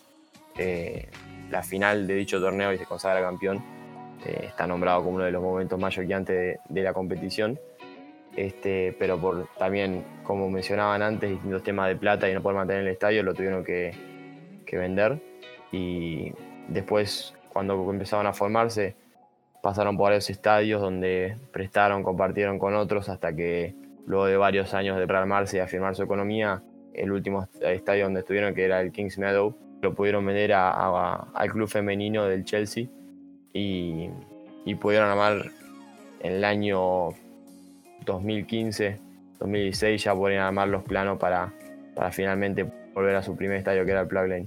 [0.57, 1.09] eh,
[1.51, 3.63] la final de dicho torneo y se consagra campeón.
[4.25, 7.61] Eh, está nombrado como uno de los momentos más choqueantes de, la competición.
[8.35, 12.85] Este, pero por también, como mencionaban antes, distintos temas de plata y no poder mantener
[12.85, 13.93] el estadio, lo tuvieron que,
[14.65, 15.21] que vender.
[15.71, 16.33] Y
[16.69, 18.95] después cuando empezaron a formarse,
[19.63, 23.75] pasaron por varios estadios donde prestaron, compartieron con otros hasta que
[24.07, 26.63] luego de varios años de rearmarse y afirmar su economía,
[26.95, 31.69] el último estadio donde estuvieron, que era el Kings Meadow, lo pudieron vender al club
[31.69, 32.87] femenino del Chelsea
[33.53, 34.11] y,
[34.81, 35.51] pudieron armar
[36.21, 37.11] en el año
[38.05, 38.99] 2015,
[39.41, 41.53] 2016 ya pudieron armar los planos para,
[41.95, 44.47] para finalmente volver a su primer estadio que era el Plug Lane.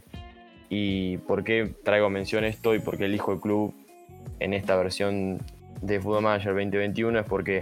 [0.76, 3.76] ¿Y por qué traigo mención esto y por qué elijo el club
[4.40, 5.38] en esta versión
[5.84, 7.20] de Football Manager 2021?
[7.20, 7.62] Es porque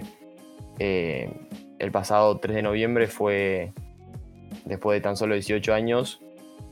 [0.80, 1.30] eh,
[1.78, 3.74] el pasado 3 de noviembre fue,
[4.63, 6.21] después de tan solo 18 años,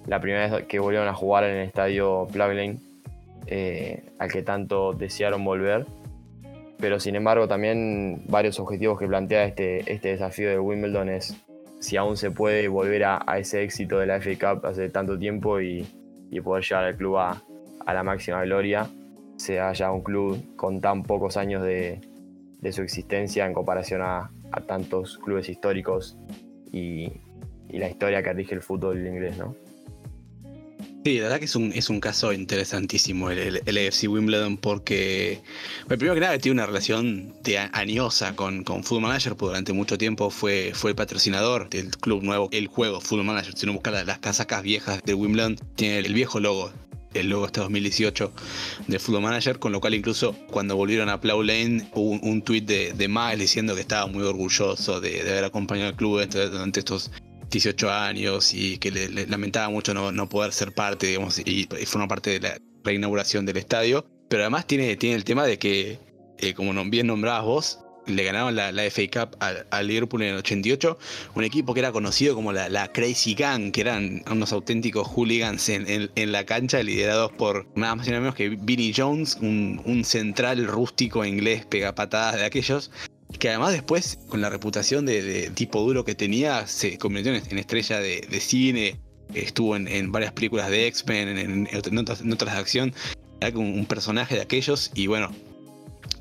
[0.07, 2.79] la primera vez que volvieron a jugar en el estadio Plug
[3.47, 5.87] eh, al que tanto desearon volver.
[6.77, 11.35] Pero sin embargo también varios objetivos que plantea este, este desafío de Wimbledon es
[11.81, 15.59] si aún se puede volver a, ese éxito de la FA Cup hace tanto tiempo
[15.59, 15.85] y,
[16.43, 17.43] poder llevar al club a,
[17.85, 18.87] la máxima gloria,
[19.35, 21.99] sea ya un club con tan pocos años de,
[22.71, 24.31] su existencia en comparación a,
[24.67, 26.17] tantos clubes históricos
[26.71, 27.11] y,
[27.69, 29.55] y, la historia que rige el fútbol inglés, ¿no?
[31.05, 35.41] Sí, la verdad que es un, es un caso interesantísimo el, el, AFC Wimbledon porque,
[35.87, 39.97] primero que nada, tiene una relación de añosa con, con Football Manager, porque durante mucho
[39.97, 43.53] tiempo fue, fue el patrocinador del club nuevo, el juego Football Manager.
[43.55, 46.69] Si uno busca las, casacas viejas de Wimbledon, tiene el viejo logo
[47.13, 48.31] el logo hasta 2018
[48.87, 52.41] de Football Manager, con lo cual incluso cuando volvieron a Plow Lane hubo un, un
[52.43, 56.23] tweet de, de Miles diciendo que estaba muy orgulloso de, de haber acompañado al club
[56.29, 57.09] durante estos
[57.49, 62.31] 18 años y que le, lamentaba mucho no, poder ser parte, digamos, y, formar parte
[62.31, 64.05] de la reinauguración del estadio.
[64.29, 65.99] Pero además tiene, tiene el tema de que,
[66.37, 70.97] eh, como bien nombrabas vos, le ganaron la, FA Cup al, Liverpool en el 88,
[71.35, 76.31] un equipo que era conocido como la, Crazy Gang, que eran unos auténticos hooligans en,
[76.31, 80.65] la cancha, liderados por nada más y nada menos que Vinnie Jones, un, un central
[80.67, 82.91] rústico inglés pegapatadas de aquellos,
[83.37, 87.99] que además después, con la reputación de, tipo duro que tenía, se convirtió en, estrella
[87.99, 88.99] de, cine,
[89.33, 92.93] estuvo en, varias películas de X-Men, en, otras, de acción,
[93.39, 95.31] era un personaje de aquellos y bueno,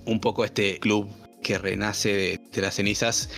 [0.04, 1.08] un poco este club
[1.42, 3.30] que renace de, las cenizas.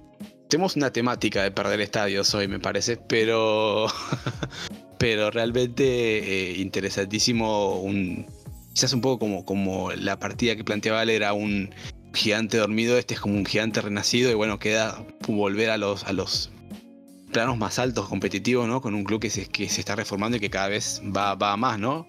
[0.48, 3.87] Tenemos una temática de perder estadios hoy, me parece, pero,
[4.98, 7.80] pero realmente eh, interesantísimo.
[7.80, 8.26] Un,
[8.72, 11.70] quizás un poco como, como la partida que planteaba él era un
[12.12, 16.12] gigante dormido, este es como un gigante renacido y bueno, queda volver a los, a
[16.12, 16.51] los
[17.33, 18.81] planos más altos competitivos, ¿no?
[18.81, 21.57] Con un club que se, que se está reformando y que cada vez va, va
[21.57, 22.09] más, ¿no?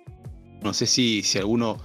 [0.61, 1.77] No sé si, si alguno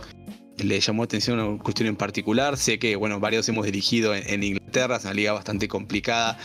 [0.58, 2.56] le llamó atención a una cuestión en particular.
[2.56, 6.38] Sé que, bueno, varios hemos dirigido en, Inglaterra, es una liga bastante complicada,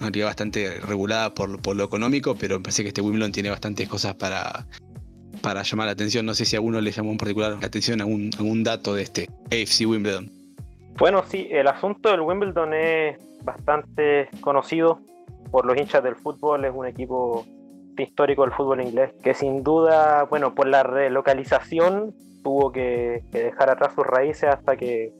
[0.00, 3.50] una liga bastante regulada por, por, lo económico, pero me parece que este Wimbledon tiene
[3.50, 4.66] bastantes cosas para,
[5.40, 6.26] para llamar la atención.
[6.26, 9.02] No sé si a alguno le llamó en particular la atención algún, algún dato de
[9.02, 10.41] este AFC Wimbledon.
[10.98, 15.00] Bueno, sí, el asunto del Wimbledon es bastante conocido
[15.50, 17.44] por los hinchas del fútbol, es un equipo
[17.96, 23.94] histórico del fútbol inglés, que sin duda, bueno, por la relocalización tuvo que, dejar atrás
[23.94, 25.12] sus raíces hasta que,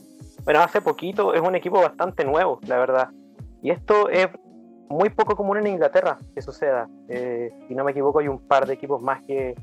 [0.45, 3.09] bueno, hace poquito es un equipo bastante nuevo, la verdad.
[3.63, 4.29] Y esto es
[4.89, 6.89] muy poco común en Inglaterra que suceda.
[7.09, 9.55] Eh, si no me equivoco, hay un par de equipos más que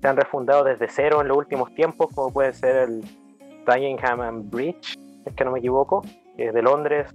[0.00, 3.04] se han refundado desde cero en los últimos tiempos, como puede ser el
[3.64, 6.02] Tyngham Bridge, es que no me equivoco,
[6.36, 7.12] es de Londres.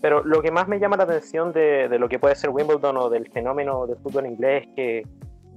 [0.00, 3.10] Pero lo que más me llama la atención de, lo que puede ser Wimbledon o
[3.10, 5.02] del fenómeno del fútbol inglés es que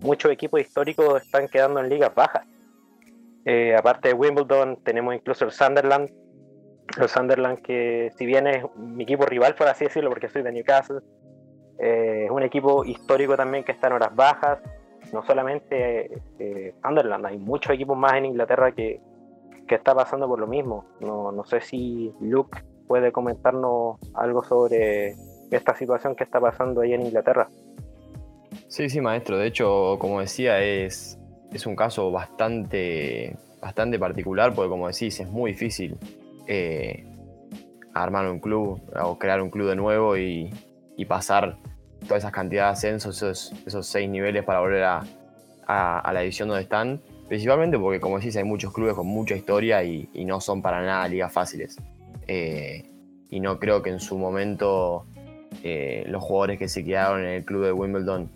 [0.02, 2.46] muchos equipos históricos están quedando en ligas bajas.
[3.46, 6.10] Eh, aparte de Wimbledon, tenemos incluso el Sunderland.
[7.00, 10.52] El Sunderland, que si bien es mi equipo rival, por así decirlo, porque soy de
[10.52, 11.00] Newcastle,
[11.80, 14.60] eh, es un equipo histórico también que está en horas bajas.
[15.14, 19.00] No solamente eh, Sunderland, hay muchos equipos más en Inglaterra que,
[19.72, 20.84] que está pasando por lo mismo.
[21.00, 25.16] No, no sé si Luke puede comentarnos algo sobre
[25.50, 27.48] esta situación que está pasando ahí en Inglaterra.
[28.68, 29.38] Sí, sí, maestro.
[29.38, 31.18] De hecho, como decía, es,
[31.54, 35.98] es un caso bastante, bastante particular porque, como decís, es muy difícil
[36.48, 37.06] eh,
[37.94, 40.54] armar un club o crear un club de nuevo y,
[41.08, 41.58] pasar
[42.08, 43.24] todas esas cantidades de ascensos,
[43.66, 45.02] esos, seis niveles para volver a,
[45.66, 47.00] a la edición donde están.
[47.32, 51.08] Principalmente porque, como decís, hay muchos clubes con mucha historia y, no son para nada
[51.08, 51.78] ligas fáciles.
[52.28, 52.84] Eh,
[53.30, 55.06] y no creo que en su momento
[55.64, 58.30] eh, los jugadores que se quedaron en el club de Wimbledon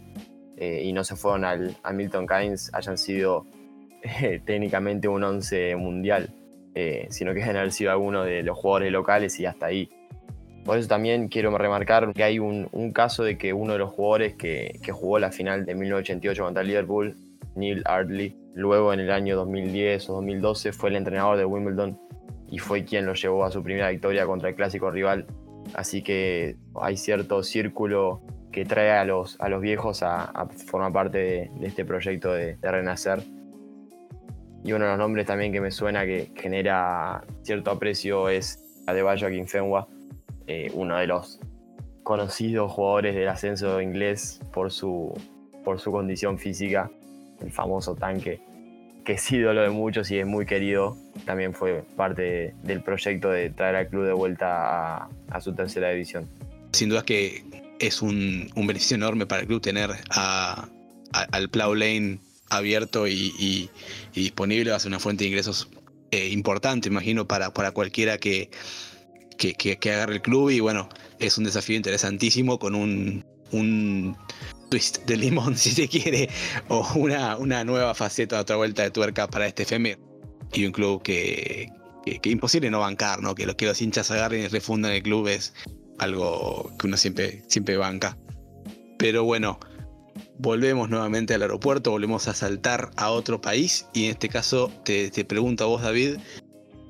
[0.55, 3.45] eh, y no se fueron al, a Milton Keynes hayan sido
[4.45, 6.29] técnicamente un once mundial,
[7.09, 9.89] sino que deben haber sido algunos de los jugadores locales y hasta ahí.
[10.63, 14.35] Por eso también quiero remarcar que hay un, caso de que uno de los jugadores
[14.35, 17.17] que, que, jugó la final de 1988 contra Liverpool,
[17.55, 21.99] Neil Ardley, Luego en el año 2010 o 2012 fue el entrenador de Wimbledon
[22.49, 25.25] y fue quien lo llevó a su primera victoria contra el clásico rival.
[25.73, 28.21] Así que hay cierto círculo
[28.53, 33.23] que trae a los, a los viejos a, formar parte de, este proyecto de, renacer.
[34.63, 39.27] Y uno de los nombres también que me suena que genera cierto aprecio es Adebayo
[39.27, 39.89] Akinfenwa,
[40.47, 41.41] eh, uno de los
[42.03, 45.13] conocidos jugadores del ascenso inglés por su,
[45.65, 46.89] por su condición física
[47.41, 48.39] el famoso tanque,
[49.03, 53.49] que es ídolo de muchos y es muy querido, también fue parte del proyecto de
[53.49, 56.27] traer al club de vuelta a, su tercera división.
[56.73, 57.43] Sin duda que
[57.79, 62.19] es un, beneficio enorme para el club tener al Plow Lane
[62.49, 63.69] abierto y,
[64.13, 65.69] disponible, va a ser una fuente de ingresos
[66.11, 68.49] eh, importante, imagino, para, para cualquiera que,
[69.37, 70.49] que, agarre el club.
[70.49, 74.17] Y bueno, es un desafío interesantísimo con un, un
[74.69, 76.29] twist de limón, si se quiere,
[76.67, 79.97] o una, una nueva faceta, otra vuelta de tuerca para este FM.
[80.53, 81.69] Y un club que,
[82.05, 83.35] que, imposible no bancar, ¿no?
[83.35, 85.53] Que los, que los hinchas agarren y refundan el club es
[85.97, 88.17] algo que uno siempre, siempre banca.
[88.97, 89.59] Pero bueno,
[90.37, 95.09] volvemos nuevamente al aeropuerto, volvemos a saltar a otro país y en este caso te,
[95.25, 96.17] pregunto a vos David,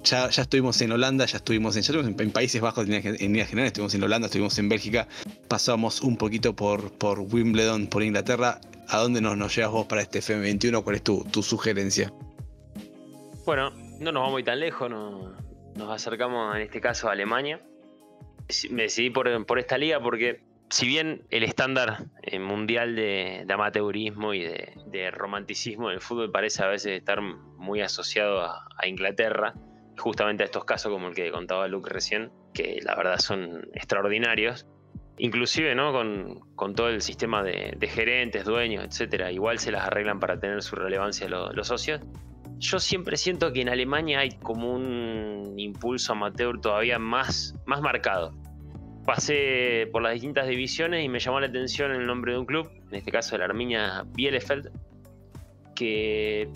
[0.06, 3.94] ya, ya, estuvimos en Holanda, ya estuvimos en, en, Países Bajos en, líneas generales, estuvimos
[3.94, 5.08] en Holanda, estuvimos en Bélgica,
[5.50, 8.62] pasamos un poquito por, por Wimbledon, por Inglaterra.
[8.88, 10.84] ¿A dónde nos, nos llevas vos para este FM21?
[10.84, 12.14] ¿Cuál es tu, tu sugerencia?
[13.46, 17.62] Bueno, no nos vamos muy tan lejos, nos acercamos en este caso a Alemania.
[18.70, 24.44] Me decidí por, esta liga porque si bien el estándar eh, mundial de, amateurismo y
[24.44, 29.54] de, romanticismo en el fútbol parece a veces estar muy asociado a, Inglaterra,
[29.98, 34.66] justamente a estos casos como el que contaba Luke recién, que la verdad son extraordinarios,
[35.18, 35.92] inclusive ¿no?
[36.56, 40.76] con, todo el sistema de, gerentes, dueños, etcétera, igual se las arreglan para tener su
[40.76, 42.02] relevancia los socios.
[42.58, 48.32] Yo siempre siento que en Alemania hay como un impulso amateur todavía más, más marcado.
[49.06, 52.70] Pasé por las distintas divisiones y me llamó la atención el nombre de un club,
[52.90, 54.72] en este caso el Arminia Bielefeld,
[55.76, 56.50] que,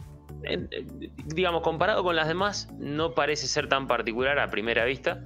[1.25, 5.23] digamos, comparado con las demás, no parece ser tan particular a primera vista,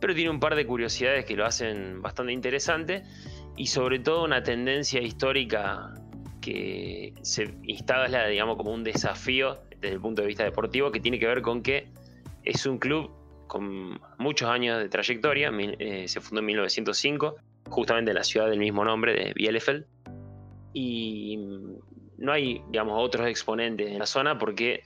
[0.00, 3.04] pero tiene un par de curiosidades que lo hacen bastante interesante
[3.56, 5.94] y sobre todo una tendencia histórica
[6.40, 11.18] que se instala, digamos, como un desafío desde el punto de vista deportivo, que tiene
[11.18, 11.88] que ver con que
[12.44, 13.10] es un club
[13.46, 17.36] con muchos años de trayectoria, eh, se fundó en 1905,
[17.68, 19.86] justamente en la ciudad del mismo nombre, de Bielefeld,
[20.72, 21.38] y
[22.18, 24.82] no hay, digamos, otros exponentes en la zona porque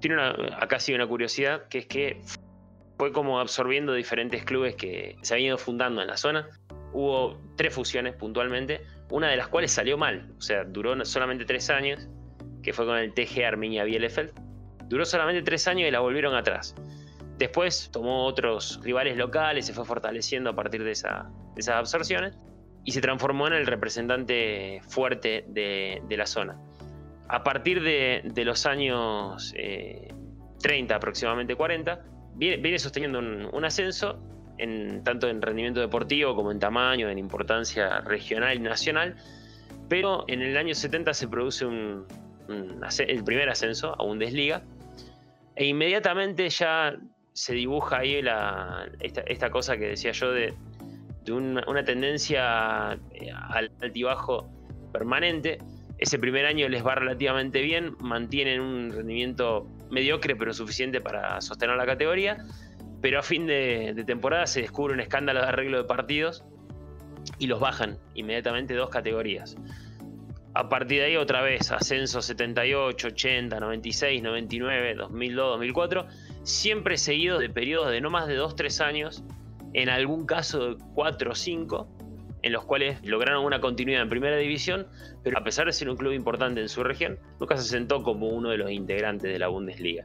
[0.00, 2.20] tiene una, acá sí una curiosidad, que es que
[2.98, 6.48] fue como absorbiendo diferentes clubes que se habían ido fundando en la zona.
[6.92, 11.70] Hubo tres fusiones puntualmente, una de las cuales salió mal, o sea, duró solamente tres
[11.70, 12.08] años,
[12.62, 14.32] que fue con el TG Arminia Bielefeld.
[14.88, 16.74] Duró solamente tres años y la volvieron atrás.
[17.38, 22.36] Después tomó otros rivales locales, se fue fortaleciendo a partir de, esas absorciones
[22.84, 26.60] y se transformó en el representante fuerte de, la zona.
[27.32, 34.18] A partir de, los años 30, eh, aproximadamente 40, viene, sosteniendo un, ascenso,
[34.58, 39.14] en, tanto en rendimiento deportivo como en tamaño, en importancia regional y nacional,
[39.88, 44.62] pero en el año 70 se produce el primer ascenso a Bundesliga.
[45.54, 46.96] E inmediatamente ya
[47.32, 48.20] se dibuja ahí
[49.00, 50.52] esta, cosa que decía yo de,
[51.30, 54.50] una, tendencia eh, al altibajo
[54.92, 55.58] permanente.
[56.00, 61.76] Ese primer año les va relativamente bien, mantienen un rendimiento mediocre pero suficiente para sostener
[61.76, 62.38] la categoría,
[63.02, 66.42] pero a fin de, temporada se descubre un escándalo de arreglo de partidos
[67.38, 69.56] y los bajan inmediatamente dos categorías.
[70.54, 76.06] A partir de ahí otra vez, ascenso 78, 80, 96, 99, 2002, 2004,
[76.44, 79.22] siempre seguido de periodos de no más de 2-3 años,
[79.74, 81.88] en algún caso de 4 o 5,
[82.42, 84.86] en los cuales lograron una continuidad en primera división,
[85.22, 88.28] pero a pesar de ser un club importante en su región, nunca se sentó como
[88.28, 90.04] uno de los integrantes de la Bundesliga.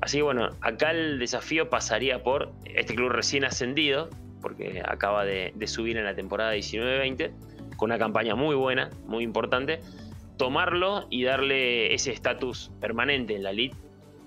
[0.00, 5.54] Así que bueno, acá el desafío pasaría por este club recién ascendido, porque acaba de,
[5.66, 7.30] subir en la temporada 19-20,
[7.76, 9.80] con una campaña muy buena, muy importante,
[10.36, 13.76] tomarlo y darle ese estatus permanente en la elite.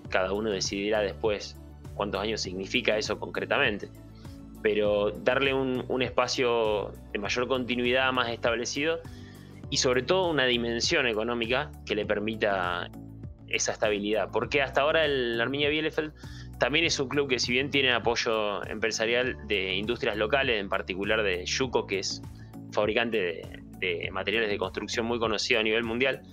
[0.09, 1.59] Cada uno decidirá después
[1.93, 3.89] cuántos años significa eso concretamente.
[4.65, 8.99] Pero darle un, espacio de mayor continuidad, más establecido
[9.69, 12.89] y sobre todo una dimensión económica que le permita
[13.47, 14.31] esa estabilidad.
[14.33, 16.13] Porque hasta ahora el Arminia Bielefeld
[16.57, 21.21] también es un club que si bien tiene apoyo empresarial de industrias locales, en particular
[21.21, 22.23] de Yuko, que es
[22.71, 23.43] fabricante
[23.77, 26.23] de, materiales de construcción muy conocido a nivel mundial.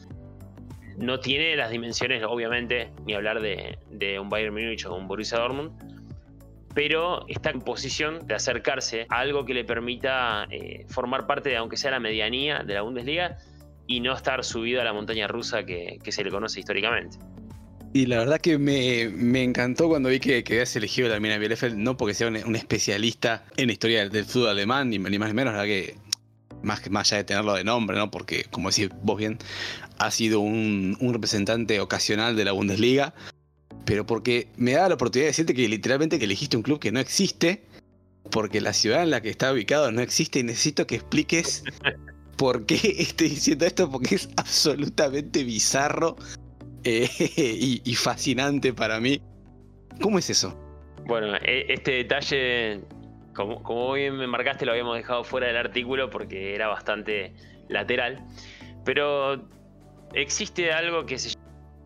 [0.96, 5.91] No tiene las dimensiones, obviamente, ni hablar de, un Bayern Múnich o un Borussia Dortmund,
[6.74, 11.56] pero está en posición de acercarse a algo que le permita eh, formar parte de,
[11.56, 13.38] aunque sea la medianía de la Bundesliga,
[13.86, 17.18] y no estar subido a la montaña rusa que, se le conoce históricamente.
[17.92, 21.76] Y la verdad que me, encantó cuando vi que, que habías elegido la Mina Bielefeld,
[21.76, 25.54] no porque sea un, especialista en la historia del, fútbol alemán, ni, más ni menos,
[25.54, 25.96] la que
[26.62, 28.10] más, más allá de tenerlo de nombre, ¿no?
[28.10, 29.38] Porque, como decís vos bien,
[29.98, 33.14] ha sido un, representante ocasional de la Bundesliga,
[33.84, 36.92] pero porque me da la oportunidad de decirte que literalmente que elegiste un club que
[36.92, 37.62] no existe,
[38.30, 41.64] porque la ciudad en la que está ubicado no existe y necesito que expliques
[42.36, 46.16] por qué estoy diciendo esto, porque es absolutamente bizarro
[46.84, 47.08] eh,
[47.84, 49.20] y, fascinante para mí.
[50.00, 50.58] ¿Cómo es eso?
[51.04, 52.80] Bueno, e, este detalle,
[53.34, 57.32] como, como bien me marcaste, lo habíamos dejado fuera del artículo porque era bastante
[57.68, 58.24] lateral.
[58.84, 59.48] Pero
[60.14, 61.30] existe algo que se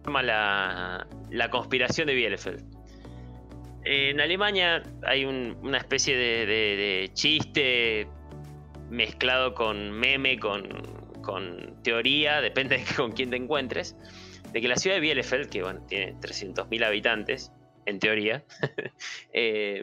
[0.07, 2.64] llama la, conspiración de Bielefeld.
[3.84, 8.09] En Alemania hay una especie de, chiste
[8.90, 13.96] mezclado con meme, con, teoría, depende de con quién te encuentres,
[14.52, 17.52] de que la ciudad de Bielefeld, que bueno, tiene 300.000 habitantes,
[17.84, 18.44] en teoría,
[19.32, 19.82] eh,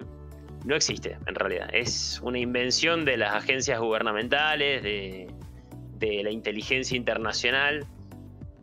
[0.66, 1.70] no existe en realidad.
[1.74, 5.28] Es una invención de las agencias gubernamentales, de,
[6.22, 7.88] la inteligencia internacional.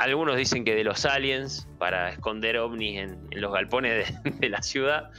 [0.00, 5.10] Algunos dicen que de los aliens para esconder ovnis en, los galpones de, la ciudad.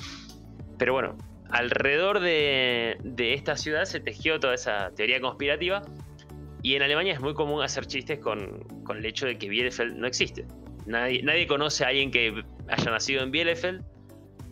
[0.80, 1.16] Pero bueno,
[1.52, 5.84] alrededor de, esta ciudad se tejió toda esa teoría conspirativa.
[6.64, 10.08] Y en Alemania es muy común hacer chistes con, el hecho de que Bielefeld no
[10.08, 10.48] existe.
[10.88, 13.84] Nadie, conoce a alguien que haya nacido en Bielefeld.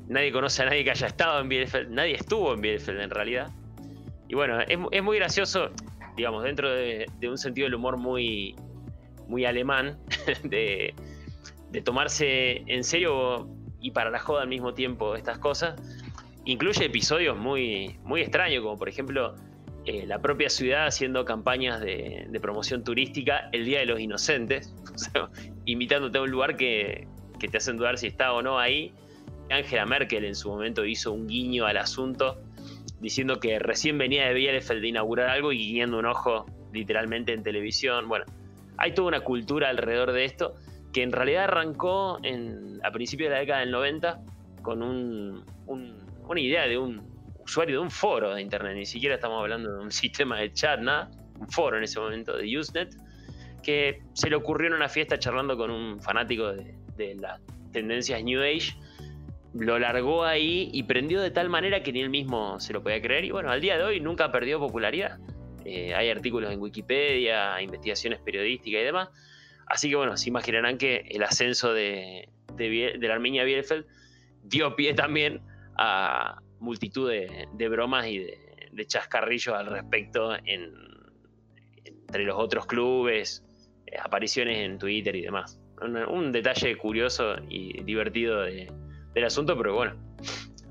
[0.09, 1.89] Nadie conoce a nadie que haya estado en Bielefeld.
[1.89, 3.49] Nadie estuvo en Bielefeld en realidad.
[4.27, 5.71] Y bueno, es, es muy gracioso
[6.19, 8.53] digamos, dentro de, un sentido del humor muy,
[9.29, 9.97] muy alemán,
[10.43, 10.93] de,
[11.85, 13.47] tomarse en serio
[13.79, 15.79] y para la joda al mismo tiempo estas cosas,
[16.43, 19.35] incluye episodios muy, muy extraños, como por ejemplo
[19.85, 24.73] eh, la propia ciudad haciendo campañas de, promoción turística el Día de los Inocentes,
[25.65, 27.07] invitándote a un lugar que,
[27.39, 28.93] que te hacen dudar si está o no ahí.
[29.51, 32.39] Angela Merkel en su momento hizo un guiño al asunto
[32.99, 37.43] diciendo que recién venía de Bielefeld de inaugurar algo y guiñando un ojo literalmente en
[37.43, 38.07] televisión.
[38.07, 38.25] Bueno,
[38.79, 40.55] hay toda una cultura alrededor de esto
[40.93, 44.21] que en realidad arrancó en, a principios de la década del 90
[44.61, 47.01] con una idea de un
[47.39, 50.79] usuario de un foro de internet, ni siquiera estamos hablando de un sistema de chat,
[50.79, 52.95] nada, un foro en ese momento de Usenet,
[53.61, 57.39] que se le ocurrió en una fiesta charlando con un fanático de, de las
[57.71, 58.73] tendencias New Age
[59.53, 63.01] lo largó ahí y prendió de tal manera que ni él mismo se lo podía
[63.01, 63.25] creer.
[63.25, 65.17] Y bueno, al día de hoy nunca perdió popularidad.
[65.65, 69.09] Eh, hay artículos en Wikipedia, investigaciones periodísticas y demás.
[69.67, 73.85] Así que bueno, se imaginarán que el ascenso de, la Armenia Bielefeld
[74.43, 75.41] dio pie también
[75.77, 83.43] a multitud de, bromas y de, chascarrillos al respecto entre los otros clubes,
[83.85, 85.59] eh, apariciones en Twitter y demás.
[85.81, 88.71] un detalle curioso y divertido de,
[89.13, 89.95] del asunto, pero bueno,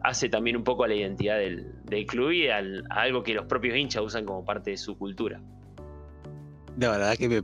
[0.02, 3.76] hace también un poco a la identidad del, club y a algo que los propios
[3.76, 5.40] hinchas usan como parte de su cultura.
[6.78, 7.42] La verdad que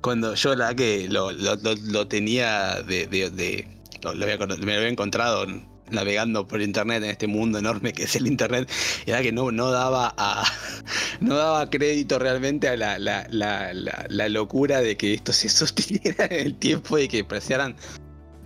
[0.00, 3.66] cuando yo la que lo, tenía de,
[4.04, 5.46] me lo había encontrado
[5.90, 8.70] navegando por internet en este mundo enorme que es el internet,
[9.06, 10.14] era que no, no daba
[11.20, 16.54] no daba crédito realmente a la, la, locura de que esto se sostuviera en el
[16.54, 17.74] tiempo y que apreciaran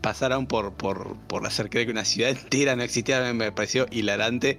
[0.02, 4.58] pasaron por, por, por hacer creer que una ciudad entera no existía, me pareció hilarante.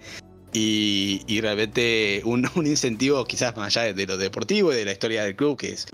[0.55, 4.91] Y, y realmente un, un, incentivo quizás más allá de, lo deportivo y de la
[4.91, 5.87] historia del club, que es,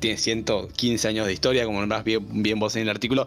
[0.00, 3.26] tiene 115 años de historia, como nombrás bien, bien vos en el artículo,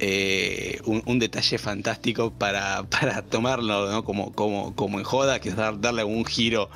[0.00, 4.04] eh, un, detalle fantástico para, para tomarlo ¿no?
[4.04, 6.70] como, como, como en joda, que es darle un giro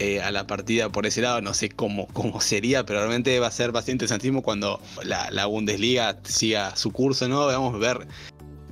[0.00, 1.42] eh, a la partida por ese lado.
[1.42, 6.18] No sé cómo, cómo sería, pero realmente va a ser bastante interesantísimo cuando la, Bundesliga
[6.24, 7.44] siga su curso, ¿no?
[7.44, 8.08] Vamos a ver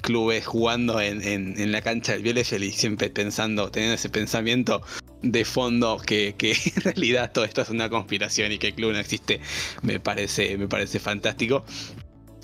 [0.00, 4.80] clubes jugando en, la cancha del Bielefeld y siempre pensando, teniendo ese pensamiento
[5.20, 8.98] de fondo que, en realidad todo esto es una conspiración y que el club no
[8.98, 9.40] existe,
[9.82, 11.62] me parece, me parece fantástico.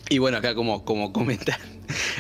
[0.09, 1.59] Y bueno, acá como, como comentan,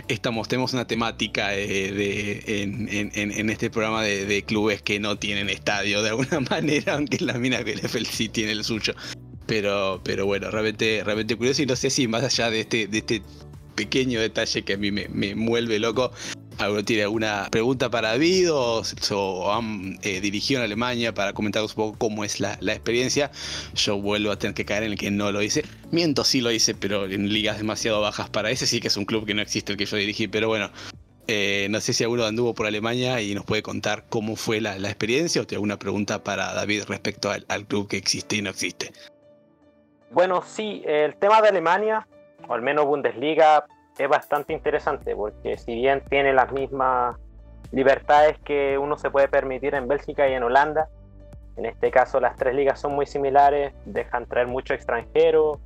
[0.08, 6.10] estamos, tenemos una temática de, en, este programa de, clubes que no tienen estadio de
[6.10, 8.94] alguna manera, aunque la mina Bielefeld sí tiene el suyo.
[9.46, 12.98] Pero, pero bueno, realmente, realmente curioso y no sé si más allá de este, de
[12.98, 13.22] este
[13.74, 16.12] pequeño detalle que a mí me, me vuelve loco,
[16.58, 21.76] ¿Alguno tiene alguna pregunta para David o, han eh, dirigido en Alemania para comentaros un
[21.76, 23.30] poco cómo es la, experiencia?
[23.74, 25.64] Yo vuelvo a tener que caer en el que no lo hice.
[25.90, 28.66] Miento, sí lo hice, pero en ligas demasiado bajas para ese.
[28.66, 30.70] Sí que es un club que no existe el que yo dirigí, pero bueno.
[31.26, 34.76] Eh, no sé si alguno anduvo por Alemania y nos puede contar cómo fue la,
[34.76, 38.50] experiencia o tiene alguna pregunta para David respecto al, al club que existe y no
[38.50, 38.92] existe.
[40.10, 42.06] Bueno, sí, el tema de Alemania,
[42.46, 43.64] o al menos Bundesliga,
[43.98, 47.16] es bastante interesante porque si bien tiene las mismas
[47.70, 50.88] libertades que uno se puede permitir en Bélgica y en Holanda,
[51.56, 55.60] en este caso las tres ligas son muy similares, dejan traer mucho extranjero.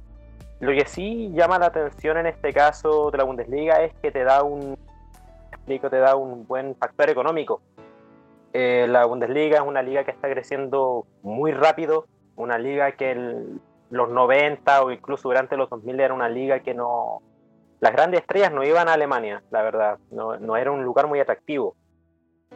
[0.60, 4.24] Lo que sí llama la atención en este caso de la Bundesliga es que te
[4.24, 4.76] da un,
[5.50, 7.62] explico, te da un buen factor económico.
[8.52, 12.06] Eh, la Bundesliga es una liga que está creciendo muy rápido,
[12.36, 13.60] una liga que en
[13.90, 17.22] los 90 o incluso durante los 2000 era una liga que no,
[17.80, 21.76] las grandes estrellas no iban a Alemania, la verdad, no, era un lugar muy atractivo.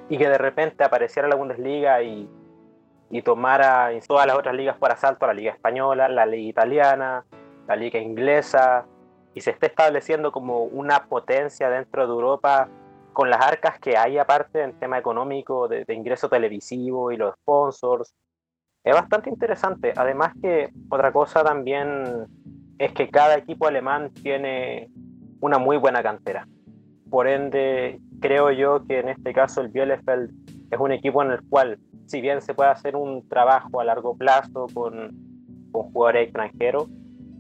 [0.09, 2.29] Y que de repente apareciera la Bundesliga y,
[3.25, 7.25] tomara todas las otras ligas por asalto, la Liga Española, la Liga Italiana,
[7.69, 8.87] la Liga Inglesa,
[9.35, 12.69] y se esté estableciendo como una potencia dentro de Europa
[13.13, 18.15] con las arcas que hay aparte en tema económico, de ingreso televisivo y los sponsors.
[18.83, 19.93] Es bastante interesante.
[19.95, 22.27] Además que otra cosa también
[22.79, 24.91] es que cada equipo alemán tiene
[25.43, 26.47] una muy buena cantera.
[27.11, 30.31] Por ende, creo yo que en este caso el Bielefeld
[30.71, 34.17] es un equipo en el cual, si bien se puede hacer un trabajo a largo
[34.17, 35.11] plazo con,
[35.73, 36.89] con jugadores extranjeros,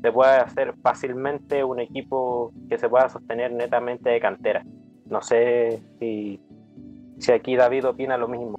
[0.02, 4.64] se puede hacer fácilmente un equipo que se pueda sostener netamente de cantera.
[5.06, 6.40] No sé si,
[7.18, 8.58] si aquí David opina lo mismo.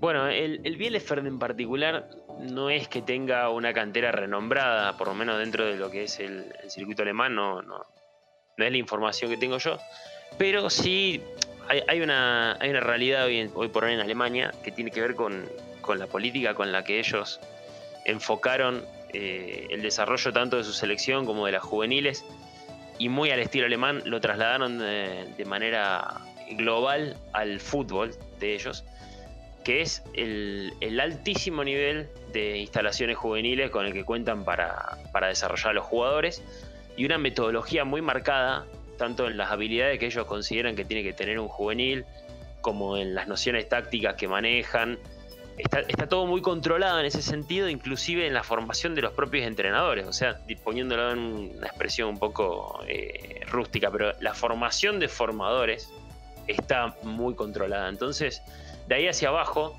[0.00, 5.14] Bueno, el, el Bielefeld en particular no es que tenga una cantera renombrada, por lo
[5.14, 7.60] menos dentro de lo que es el, circuito alemán, no,
[8.56, 9.78] no es la información que tengo yo,
[10.38, 11.22] pero sí
[11.68, 15.14] hay, una, hay una realidad hoy, hoy, por hoy en Alemania que tiene que ver
[15.14, 15.48] con,
[15.80, 17.40] con la política con la que ellos
[18.04, 22.24] enfocaron eh, el desarrollo tanto de su selección como de las juveniles
[22.98, 26.20] y muy al estilo alemán lo trasladaron de, de manera
[26.52, 28.84] global al fútbol de ellos,
[29.64, 35.28] que es el, el, altísimo nivel de instalaciones juveniles con el que cuentan para, para
[35.28, 36.42] desarrollar a los jugadores
[36.96, 38.66] y una metodología muy marcada,
[38.98, 42.04] tanto en las habilidades que ellos consideran que tiene que tener un juvenil,
[42.60, 44.98] como en las nociones tácticas que manejan.
[45.58, 49.46] Está, está, todo muy controlado en ese sentido, inclusive en la formación de los propios
[49.46, 51.18] entrenadores, o sea, poniéndolo en
[51.56, 55.92] una expresión un poco eh, rústica, pero la formación de formadores
[56.48, 57.88] está muy controlada.
[57.88, 58.42] Entonces,
[58.88, 59.76] de ahí hacia abajo,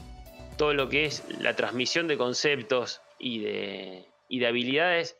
[0.57, 5.17] todo lo que es la transmisión de conceptos y de, y de habilidades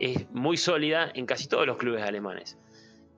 [0.00, 2.58] es muy sólida en casi todos los clubes alemanes.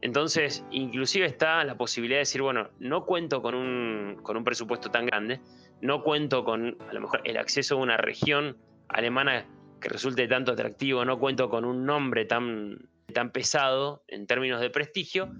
[0.03, 4.91] Entonces, inclusive está la posibilidad de decir, bueno, no cuento con un, con un presupuesto
[4.91, 5.41] tan grande,
[5.81, 8.57] no cuento con a lo mejor el acceso a una región
[8.89, 9.47] alemana
[9.81, 14.71] que resulte tanto atractivo, no cuento con un nombre tan, tan pesado en términos de
[14.71, 15.31] prestigio,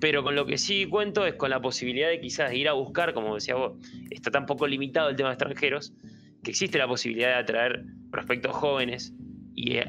[0.00, 3.14] pero con lo que sí cuento es con la posibilidad de quizás ir a buscar,
[3.14, 3.78] como decía vos,
[4.10, 5.92] está tan poco limitado el tema de extranjeros,
[6.42, 9.12] que existe la posibilidad de atraer prospectos jóvenes
[9.56, 9.88] y eh,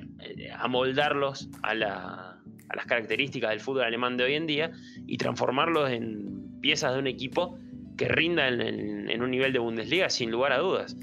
[0.57, 2.39] amoldarlos a, la,
[2.69, 4.71] a, las características del fútbol alemán de hoy en día
[5.05, 7.59] y transformarlos en piezas de un equipo
[7.97, 10.95] que rinda en, un nivel de Bundesliga sin lugar a dudas.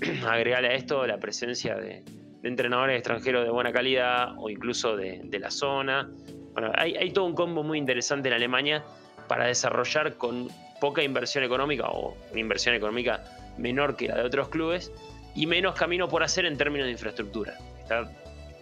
[0.26, 2.02] Agregarle a esto la presencia de,
[2.42, 6.10] entrenadores extranjeros de buena calidad o incluso de, de la zona.
[6.52, 8.82] Bueno, hay, hay, todo un combo muy interesante en Alemania
[9.28, 10.48] para desarrollar con
[10.80, 13.22] poca inversión económica o una inversión económica
[13.58, 14.90] menor que la de otros clubes
[15.34, 17.58] y menos camino por hacer en términos de infraestructura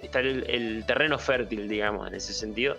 [0.03, 2.77] está, el, terreno fértil, digamos, en ese sentido,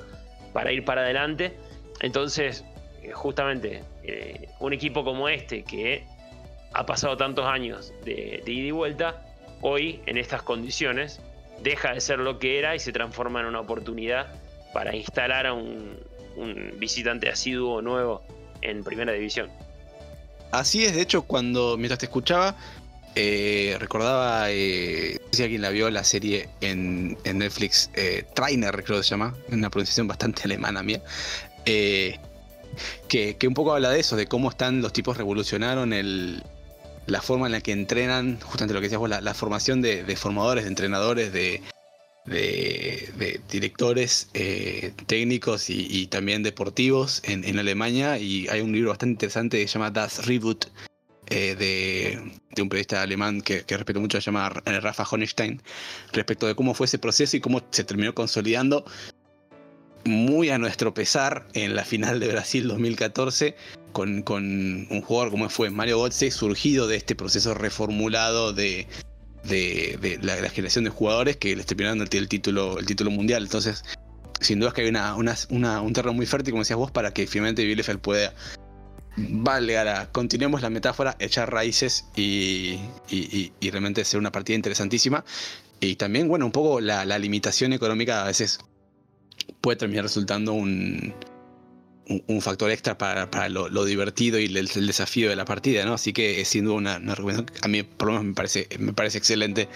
[0.54, 1.54] para ir para adelante.
[2.02, 2.64] Entonces,
[3.02, 6.04] eh, justamente, eh, un equipo como este, que
[6.74, 9.26] ha pasado tantos años de, de ida y vuelta,
[9.62, 11.20] hoy, en estas condiciones,
[11.62, 14.28] deja de ser lo que era y se transforma en una oportunidad
[14.74, 16.00] para instalar a un,
[16.36, 18.24] un visitante asiduo nuevo
[18.62, 19.50] en primera división.
[20.52, 22.56] Así es, de hecho, cuando mientras te escuchaba,
[23.16, 28.84] eh, recordaba, eh, no sé si alguien la vio, la serie en, Netflix, eh, Trainer
[28.84, 31.02] creo que se llama, una pronunciación bastante alemana mía,
[31.66, 32.18] que,
[33.48, 35.94] un poco habla de eso, de cómo están los tipos revolucionaron
[37.08, 40.64] la forma en la que entrenan, justamente lo que decías vos, la, formación de, formadores,
[40.64, 41.62] de entrenadores, de,
[43.50, 44.30] directores
[45.08, 48.20] técnicos y, y, también deportivos en, en, Alemania.
[48.20, 50.68] Y hay un libro bastante interesante que se llama Das Reboot,
[51.30, 55.62] eh, de, un periodista alemán que, que, respeto mucho, se llama Rafa Honestein,
[56.12, 58.86] respecto de cómo fue ese proceso y cómo se terminó consolidando
[60.06, 63.56] muy a nuestro pesar en la final de Brasil 2014
[63.92, 64.44] con, con
[64.90, 68.88] un jugador como fue Mario Götze, surgido de este proceso reformulado de,
[69.44, 73.44] de, la, generación de jugadores que les terminaron el, el, título, el título mundial.
[73.44, 73.84] Entonces,
[74.40, 77.14] sin duda es que hay una, una, un terreno muy fértil, como decías vos, para
[77.14, 78.34] que finalmente Bielefeld pueda
[79.18, 82.80] vale, ahora continuemos la metáfora, echar raíces y,
[83.10, 85.24] y, y, realmente ser una partida interesantísima.
[85.80, 88.60] Y también, bueno, un poco la, la limitación económica a veces
[89.62, 91.14] puede terminar resultando un,
[92.28, 95.94] un, factor extra para, para lo, lo, divertido y el, desafío de la partida, ¿no?
[95.94, 98.68] Así que es sin duda una, recomendación que a mí por lo menos me parece,
[98.80, 99.68] me parece excelente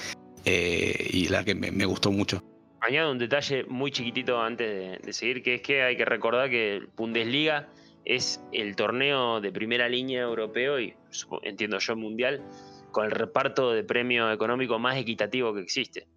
[0.45, 2.43] eh, y la que me, me, gustó mucho.
[2.81, 6.49] Añado un detalle muy chiquitito antes de, de seguir, que es que hay que recordar
[6.49, 7.69] que Bundesliga
[8.05, 10.93] es el torneo de primera línea europeo y
[11.43, 12.43] entiendo yo mundial
[12.91, 16.07] con el reparto de premio económico más equitativo que existe.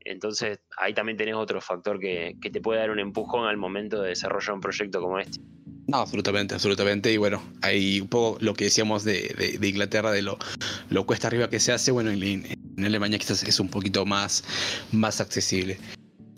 [0.00, 4.10] Entonces ahí también tenés otro factor que, te puede dar un empujón al momento de
[4.10, 5.40] desarrollar un proyecto como este.
[5.86, 7.12] No, absolutamente, absolutamente.
[7.12, 10.38] Y bueno, hay un poco lo que decíamos de, Inglaterra, de lo,
[10.90, 11.90] lo, cuesta arriba que se hace.
[11.90, 12.44] Bueno, en,
[12.84, 14.44] Alemania quizás es un poquito más,
[14.92, 15.78] más accesible.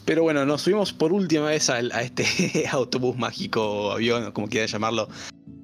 [0.07, 2.25] Pero bueno, nos subimos por última vez a, este
[2.71, 5.09] autobús mágico, avión, como quiera llamarlo,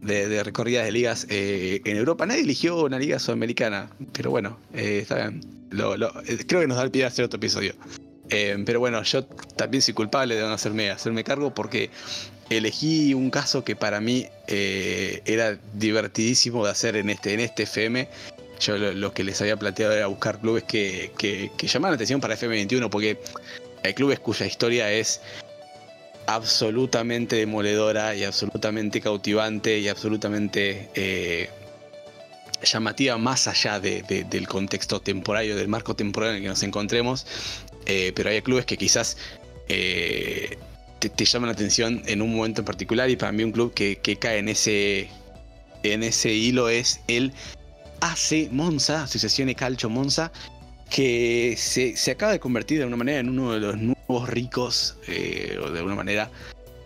[0.00, 2.26] de, recorridas de ligas eh, en Europa.
[2.26, 5.40] Nadie eligió una liga sudamericana, pero bueno, eh, está bien.
[6.26, 7.74] Eh, creo que nos da el pie a hacer otro episodio.
[8.28, 9.24] pero bueno, yo
[9.56, 11.90] también soy culpable de no hacerme, hacerme cargo porque
[12.50, 18.08] elegí un caso que para mí era divertidísimo de hacer en este, en este FM.
[18.60, 22.36] Yo lo, que les había planteado era buscar clubes que, que, llaman la atención para
[22.36, 23.18] FM21 porque
[23.82, 25.20] hay clubes cuya historia es
[26.26, 31.50] absolutamente demoledora y absolutamente cautivante y absolutamente eh,
[32.62, 37.26] llamativa más allá del contexto temporario, del marco temporal en el que nos encontremos.
[37.86, 39.16] Eh, pero hay clubes que quizás
[39.68, 40.58] eh,
[40.98, 43.98] te, llaman la atención en un momento en particular y para mí un club que,
[44.20, 45.08] cae en ese,
[45.82, 47.32] en ese hilo es el
[48.00, 50.32] AC Monza, Asociación Calcio Monza,
[50.92, 54.96] que se, se, acaba de convertir de alguna manera en uno de los nuevos ricos,
[55.08, 56.30] eh, o de alguna manera,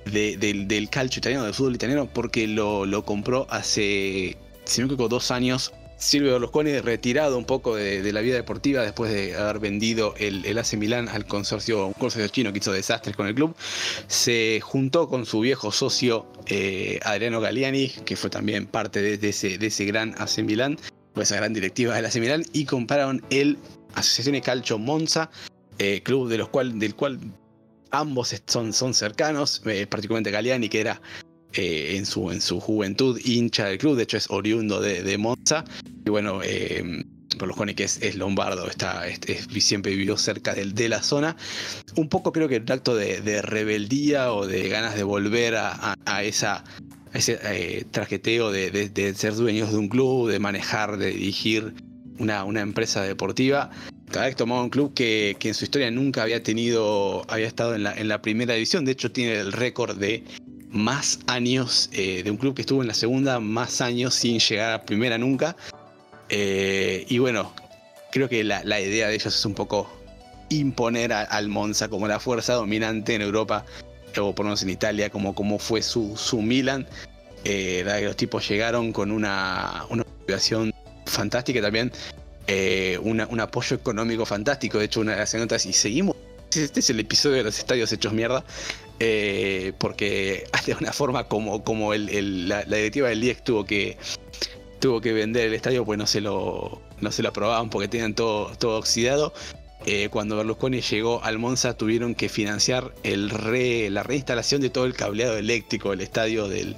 [0.04, 5.08] del calcio italiano, del fútbol italiano, porque lo, lo compró hace, si no me equivoco,
[5.08, 5.72] dos años.
[5.98, 10.58] Silvio Berlusconi, retirado un poco de, la vida deportiva después de haber vendido el, el
[10.58, 13.56] AC Milán al consorcio, un consorcio chino que hizo desastres con el club,
[14.06, 19.58] se juntó con su viejo socio eh, Adriano Galliani, que fue también parte de, ese,
[19.58, 20.78] de ese gran AC Milán,
[21.16, 23.58] esa gran directiva del AC Milán, y compraron el
[23.94, 25.30] Asociación Calcio Monza,
[25.78, 27.18] eh, club de cual, del cual
[27.90, 31.00] ambos son, son cercanos, eh, particularmente Galeani, que era
[31.52, 35.64] eh, en, su, en su juventud hincha del club, de hecho es oriundo de, Monza,
[36.04, 36.40] y bueno,
[37.38, 39.02] por los que es, es lombardo, está,
[39.58, 41.36] siempre vivió cerca de, de, la zona.
[41.96, 46.64] Un poco creo que el acto de, rebeldía o de ganas de volver a, esa,
[47.12, 51.74] ese trajeteo de, ser dueños de un club, de manejar, de dirigir
[52.18, 53.70] una, una empresa deportiva.
[54.10, 57.82] Cada vez tomaba un club que, en su historia nunca había tenido, había estado en
[57.82, 58.84] la, en la primera división.
[58.84, 60.22] De hecho, tiene el récord de
[60.70, 64.72] más años, eh, de un club que estuvo en la segunda, más años sin llegar
[64.72, 65.56] a primera nunca.
[66.28, 67.52] Eh, y bueno,
[68.12, 69.90] creo que la, idea de ellos es un poco
[70.48, 73.64] imponer al Monza como la fuerza dominante en Europa,
[74.18, 76.86] o por lo menos en Italia, como, como fue su, su Milan.
[77.44, 80.72] Eh, los tipos llegaron con una, una motivación
[81.06, 81.92] fantástica también,
[82.46, 84.78] eh, un apoyo económico fantástico.
[84.78, 86.16] De hecho, una de las notas, y seguimos.
[86.54, 88.44] Este es el episodio de los estadios hechos mierda.
[88.98, 93.98] Eh, porque de una forma como, como la, directiva del DIEC tuvo que,
[94.78, 98.14] tuvo que vender el estadio, pues no se lo, no se lo aprobaban porque tenían
[98.14, 99.34] todo, todo oxidado.
[99.84, 104.84] Eh, cuando Berlusconi llegó al Monza tuvieron que financiar el re, la reinstalación de todo
[104.84, 106.74] el cableado eléctrico del estadio del,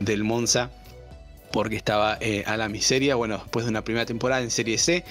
[0.00, 0.70] del Monza
[1.52, 5.04] porque estaba eh, a la miseria, bueno, después de una primera temporada en Serie C,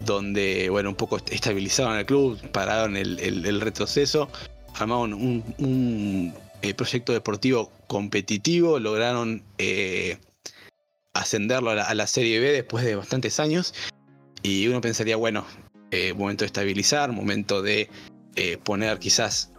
[0.00, 4.28] donde, bueno, un poco estabilizaron el club, pararon el, retroceso,
[4.74, 10.18] armaron un, eh, proyecto deportivo competitivo, lograron eh,
[11.12, 13.74] ascenderlo a la, Serie B después de bastantes años,
[14.42, 15.46] y uno pensaría, bueno,
[16.16, 17.88] momento de estabilizar, momento de
[18.64, 19.52] poner quizás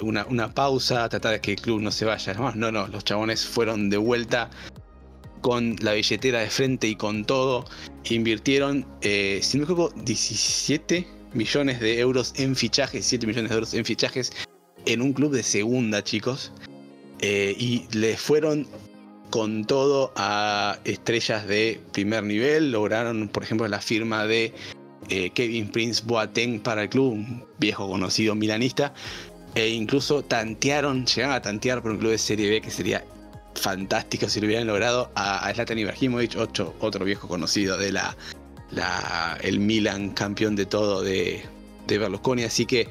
[0.00, 2.32] una, una, pausa, tratar de que el club no se vaya.
[2.34, 4.50] No, no, no, los chabones fueron de vuelta
[5.40, 7.64] con la billetera de frente y con todo,
[8.04, 13.54] invirtieron, eh, si no me equivoco, 17 millones de euros en fichajes, 7 millones de
[13.54, 14.32] euros en fichajes
[14.86, 16.52] en un club de segunda, chicos.
[17.20, 18.66] Eh, y le fueron
[19.30, 22.72] con todo a estrellas de primer nivel.
[22.72, 24.54] Lograron, por ejemplo, la firma de
[25.08, 28.94] eh, Kevin Prince Boateng para el club, un viejo conocido milanista.
[29.54, 33.04] E incluso tantearon, llegaron a tantear por un club de Serie B que sería
[33.58, 38.16] fantástico si lo hubieran logrado a, Zlatan Ibrahimovic, otro, otro viejo conocido de la,
[39.40, 41.42] el Milan, campeón de todo de,
[41.86, 42.44] de Berlusconi.
[42.44, 42.88] Así que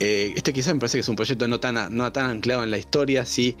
[0.00, 2.70] eh, este quizás me parece que es un proyecto no tan, no tan anclado en
[2.70, 3.56] la historia, sí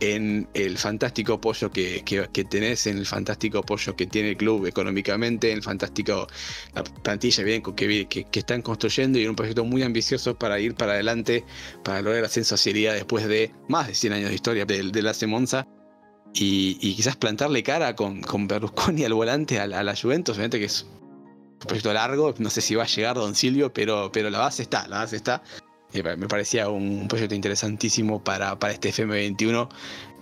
[0.00, 2.02] en el fantástico apoyo que,
[2.48, 6.26] tenés, en el fantástico apoyo que tiene el club económicamente, en el fantástico
[6.74, 10.74] la plantilla bien que, que, están construyendo y en un proyecto muy ambicioso para ir
[10.74, 11.44] para adelante,
[11.82, 15.14] para lograr ascenso a Serie después de más de 100 años de historia del, la
[15.26, 15.66] Monza.
[16.34, 20.82] Y, quizás plantarle cara con, con Berlusconi al volante a, la Juventus, obviamente que es
[20.82, 24.62] un proyecto largo, no sé si va a llegar Don Silvio, pero, pero la base
[24.62, 25.42] está, la base está
[25.92, 29.68] me parecía un proyecto interesantísimo para, para este FM21.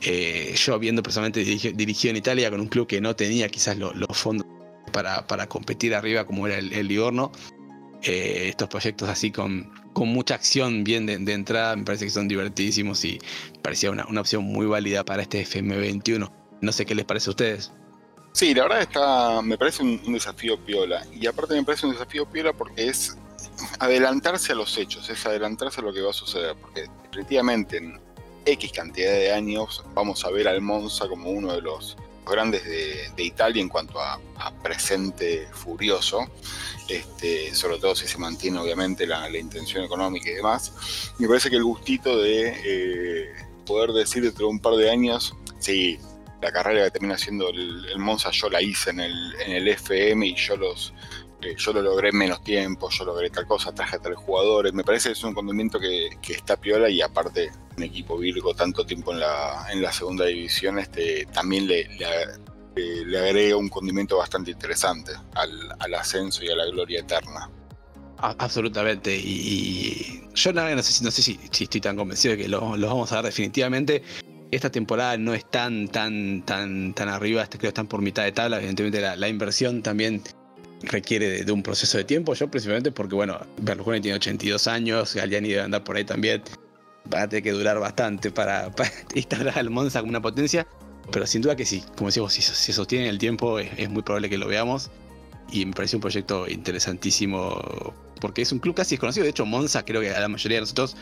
[0.02, 4.16] Eh, yo habiendo personalmente dirigido en Italia con un club que no tenía quizás los
[4.16, 4.46] fondos
[4.92, 7.32] para, para, competir arriba como era el, el Livorno,
[8.02, 12.28] eh, estos proyectos así con, con mucha acción bien de, entrada, me parece que son
[12.28, 13.18] divertidísimos y
[13.62, 16.30] parecía una, una opción muy válida para este FM21.
[16.60, 17.72] No sé qué les parece a ustedes.
[18.32, 21.02] Sí, la verdad está, me parece un, desafío piola.
[21.18, 23.16] Y aparte me parece un desafío piola porque es
[23.78, 26.56] adelantarse a los hechos, es adelantarse a lo que va a suceder.
[26.56, 28.00] Porque efectivamente en
[28.44, 33.22] X cantidad de años vamos a ver al Monza como uno de los grandes de,
[33.22, 34.20] Italia en cuanto a,
[34.62, 36.26] presente furioso,
[36.88, 41.12] este, sobre todo si se mantiene obviamente la, intención económica y demás.
[41.18, 43.32] Me parece que el gustito de eh,
[43.64, 45.98] poder decir dentro de un par de años, sí,
[46.42, 50.26] la carrera que termina siendo el, Monza yo la hice en el, en el FM
[50.26, 50.92] y yo los
[51.56, 54.72] yo lo logré en menos tiempo, yo logré tal cosa, traje a tales jugadores.
[54.72, 58.84] Me parece que es un condimento que, está piola y aparte un equipo Virgo tanto
[58.84, 61.88] tiempo en la, en la segunda división este, también le,
[62.74, 67.50] le, agrega un condimento bastante interesante al, ascenso y a la gloria eterna.
[68.18, 72.86] Absolutamente, y, yo no, sé, no sé si, estoy tan convencido de que los lo
[72.86, 74.02] vamos a ver definitivamente,
[74.50, 78.24] esta temporada no es tan, tan, tan, tan arriba, este, creo que están por mitad
[78.24, 78.58] de tabla.
[78.58, 80.22] Evidentemente la, inversión también
[80.82, 82.34] requiere de, un proceso de tiempo.
[82.34, 86.42] Yo principalmente porque, bueno, Berlusconi tiene 82 años, Galliani debe andar por ahí también.
[87.12, 88.70] Va a tener que durar bastante para,
[89.14, 90.66] instalar al Monza como una potencia.
[91.12, 94.28] Pero sin duda que sí, como decimos, si se sostiene el tiempo es, muy probable
[94.28, 94.90] que lo veamos.
[95.52, 99.22] Y me parece un proyecto interesantísimo porque es un club casi desconocido.
[99.22, 100.96] De hecho, Monza creo que a la mayoría de nosotros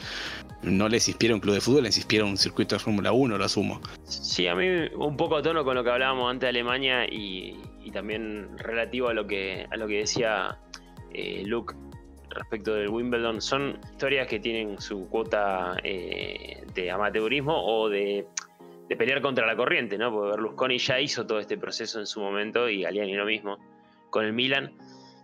[0.63, 3.45] no les inspira un club de fútbol, les inspira un circuito de Fórmula 1, lo
[3.45, 3.81] asumo.
[4.05, 4.67] Sí, a mí
[4.97, 7.57] un poco a tono con lo que hablábamos antes de Alemania y,
[7.91, 10.59] también relativo a lo que, a lo que decía
[11.13, 11.75] eh, Luke
[12.31, 13.41] respecto del Wimbledon.
[13.41, 18.27] Son historias que tienen su cuota eh, de amateurismo o de,
[18.89, 20.13] de, pelear contra la corriente, ¿no?
[20.13, 23.59] Porque Berlusconi ya hizo todo este proceso en su momento y Galiani lo mismo
[24.11, 24.73] con el Milan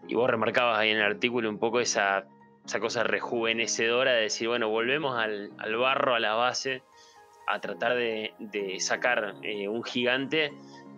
[0.08, 2.26] y vos remarcabas ahí en el artículo un poco esa,
[2.66, 6.82] esa cosa rejuvenecedora de decir, bueno, volvemos al, barro, a la base,
[7.46, 8.32] a tratar de,
[8.80, 10.52] sacar eh, un gigante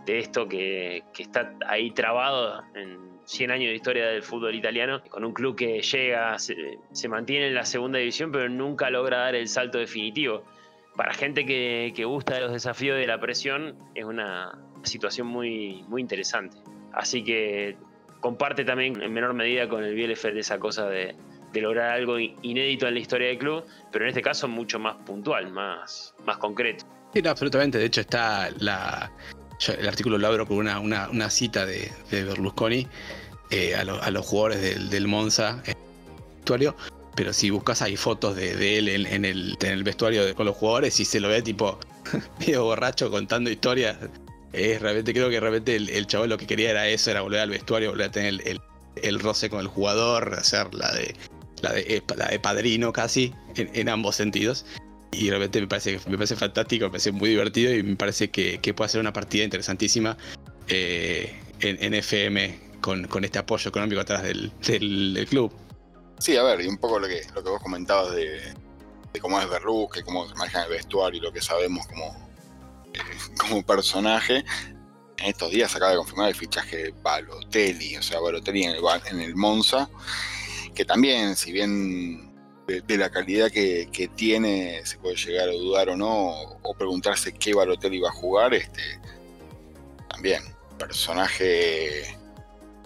[0.07, 5.25] de esto que, está ahí trabado en 100 años de historia del fútbol italiano, con
[5.25, 9.49] un club que llega, se, mantiene en la segunda división, pero nunca logra dar el
[9.49, 10.45] salto definitivo.
[10.97, 15.85] Para gente que, que gusta de los desafíos de la presión, es una situación muy,
[15.89, 16.59] muy interesante.
[16.93, 17.77] Así que
[18.21, 21.15] comparte también en menor medida con el Bielefeld esa cosa de,
[21.55, 25.51] lograr algo inédito en la historia del club, pero en este caso mucho más puntual,
[25.51, 26.87] más, más concreto.
[27.13, 27.77] Sí, absolutamente.
[27.77, 29.13] De hecho, está la.
[29.69, 32.87] El artículo lo abro con una, cita de, Berlusconi
[33.51, 36.77] eh, a, los jugadores del, Monza en el vestuario.
[37.15, 41.05] Pero si buscas hay fotos de, él en, el, en vestuario con los jugadores y
[41.05, 41.79] se lo ve tipo
[42.41, 43.97] medio borracho contando historias
[44.53, 47.91] realmente creo que realmente el, chaval lo que quería era eso, era volver al vestuario,
[47.91, 48.61] volver a tener
[49.03, 51.15] el, roce con el jugador, hacer la de
[51.63, 54.67] la de, eh, la de padrino casi, en, ambos sentidos.
[55.13, 58.59] Y realmente me parece, me parece fantástico, me parece muy divertido y me parece que,
[58.75, 60.17] puede ser una partida interesantísima
[60.69, 65.53] eh, en, FM con, este apoyo económico atrás del, del, club.
[66.19, 68.41] Sí, a ver, y un poco lo que, lo que vos comentabas de,
[69.21, 72.33] cómo es Berluz, que cómo se el vestuario y lo que sabemos como
[73.39, 74.45] como personaje.
[75.19, 78.83] En estos días acaba de confirmar el fichaje de Balotelli, o sea, Balotelli en el,
[79.11, 79.89] en el Monza,
[80.75, 82.32] que también, si bien
[82.67, 86.31] de, la calidad que, tiene, se puede llegar a dudar o no,
[86.63, 89.01] o preguntarse qué Balotelli va a jugar, este,
[90.09, 90.43] también,
[90.79, 92.17] personaje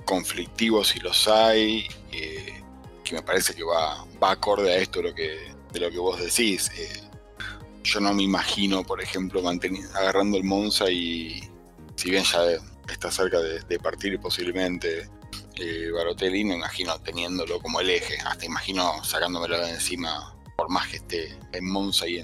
[0.05, 2.63] conflictivo si los hay, eh,
[3.05, 6.21] que me parece que va, va acorde a esto lo que, de lo que vos
[6.21, 6.71] decís.
[6.77, 7.03] Eh,
[7.83, 9.43] yo no me imagino, por ejemplo,
[9.95, 11.49] agarrando el Monza y
[11.95, 12.41] si bien ya
[12.93, 15.09] está cerca de, partir posiblemente
[15.59, 20.89] eh, Barotelli, me imagino teniéndolo como el eje, hasta imagino sacándomelo de encima por más
[20.89, 22.23] que esté en Monza y,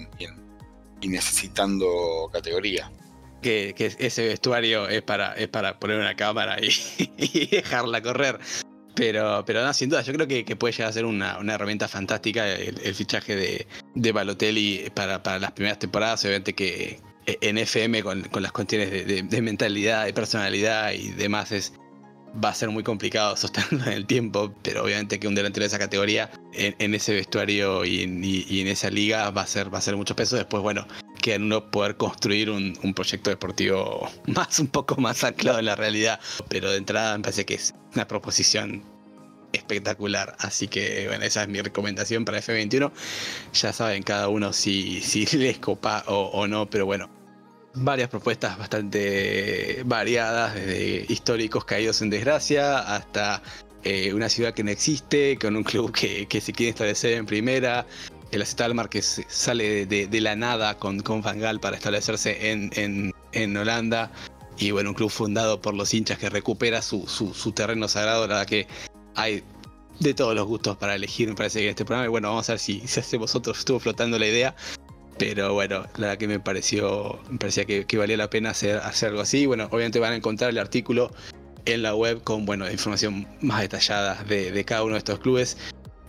[1.03, 2.91] necesitando categoría.
[3.43, 8.39] Que, ese vestuario es para, es para poner una cámara y, dejarla correr.
[8.95, 12.49] Pero, pero no, sin duda, yo creo que, puede llegar a ser una, herramienta fantástica
[12.49, 16.25] el, fichaje de, de Balotelli para, para, las primeras temporadas.
[16.25, 21.73] Obviamente que en FM, con, las cuestiones de, mentalidad, de personalidad y demás, es,
[22.43, 24.55] va a ser muy complicado sostenerlo en el tiempo.
[24.63, 29.31] Pero obviamente que un delantero de esa categoría, en, ese vestuario y en, esa liga,
[29.31, 30.37] va a ser, va a ser mucho peso.
[30.37, 30.87] Después, bueno,
[31.21, 35.77] que uno poder construir un, un, proyecto deportivo más un poco más anclado en la
[35.77, 36.21] realidad.
[36.49, 38.83] Pero de entrada me parece que es una proposición
[39.53, 40.37] espectacular.
[40.39, 42.91] Así que bueno, esa es mi recomendación para F21.
[43.53, 47.22] Ya saben cada uno si, si les copa o, no, pero bueno.
[47.75, 53.43] Varias propuestas bastante variadas, desde históricos caídos en desgracia hasta
[53.85, 57.87] eh, una ciudad que no existe, con un club que, se quiere establecer en primera,
[58.31, 63.13] el AZ Almar que sale de, la nada con, con Van Gaal para establecerse en,
[63.33, 64.11] en, Holanda,
[64.59, 68.35] y bueno, un club fundado por los hinchas que recupera su, su, terreno sagrado, la
[68.35, 68.69] verdad que
[69.17, 69.43] hay
[69.99, 72.49] de todos los gustos para elegir, me parece que en este programa, y bueno, vamos
[72.51, 74.55] a ver si, si hacemos otro, estuvo flotando la idea,
[75.23, 79.21] pero bueno, la que me pareció, me parecía que, valía la pena hacer, hacer algo
[79.21, 79.47] así.
[79.47, 81.13] Bueno, obviamente van a encontrar el artículo
[81.65, 85.57] en la web con bueno, información más detallada de, cada uno de estos clubes.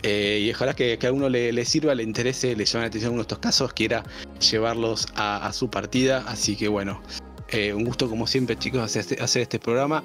[0.02, 3.14] Eh, y ojalá que, que, a uno le, sirva, le interese, le llame la atención
[3.14, 4.04] uno de estos casos, quiera
[4.40, 6.24] llevarlos a, su partida.
[6.28, 7.04] Así que bueno,
[7.50, 10.04] eh, un gusto como siempre chicos hacer este, hacer este programa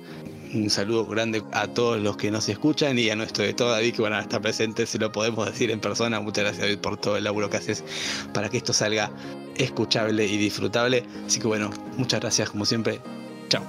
[0.55, 3.95] un saludo grande a todos los que nos escuchan y a nuestro de todo David
[3.95, 6.21] que van a estar se lo podemos decir en persona.
[6.21, 7.85] Muchas gracias David por todo el laburo que haces
[8.33, 9.11] para que esto salga
[9.57, 11.05] escuchable y disfrutable.
[11.27, 13.01] Así que bueno, muchas gracias como siempre.
[13.49, 13.63] Chao.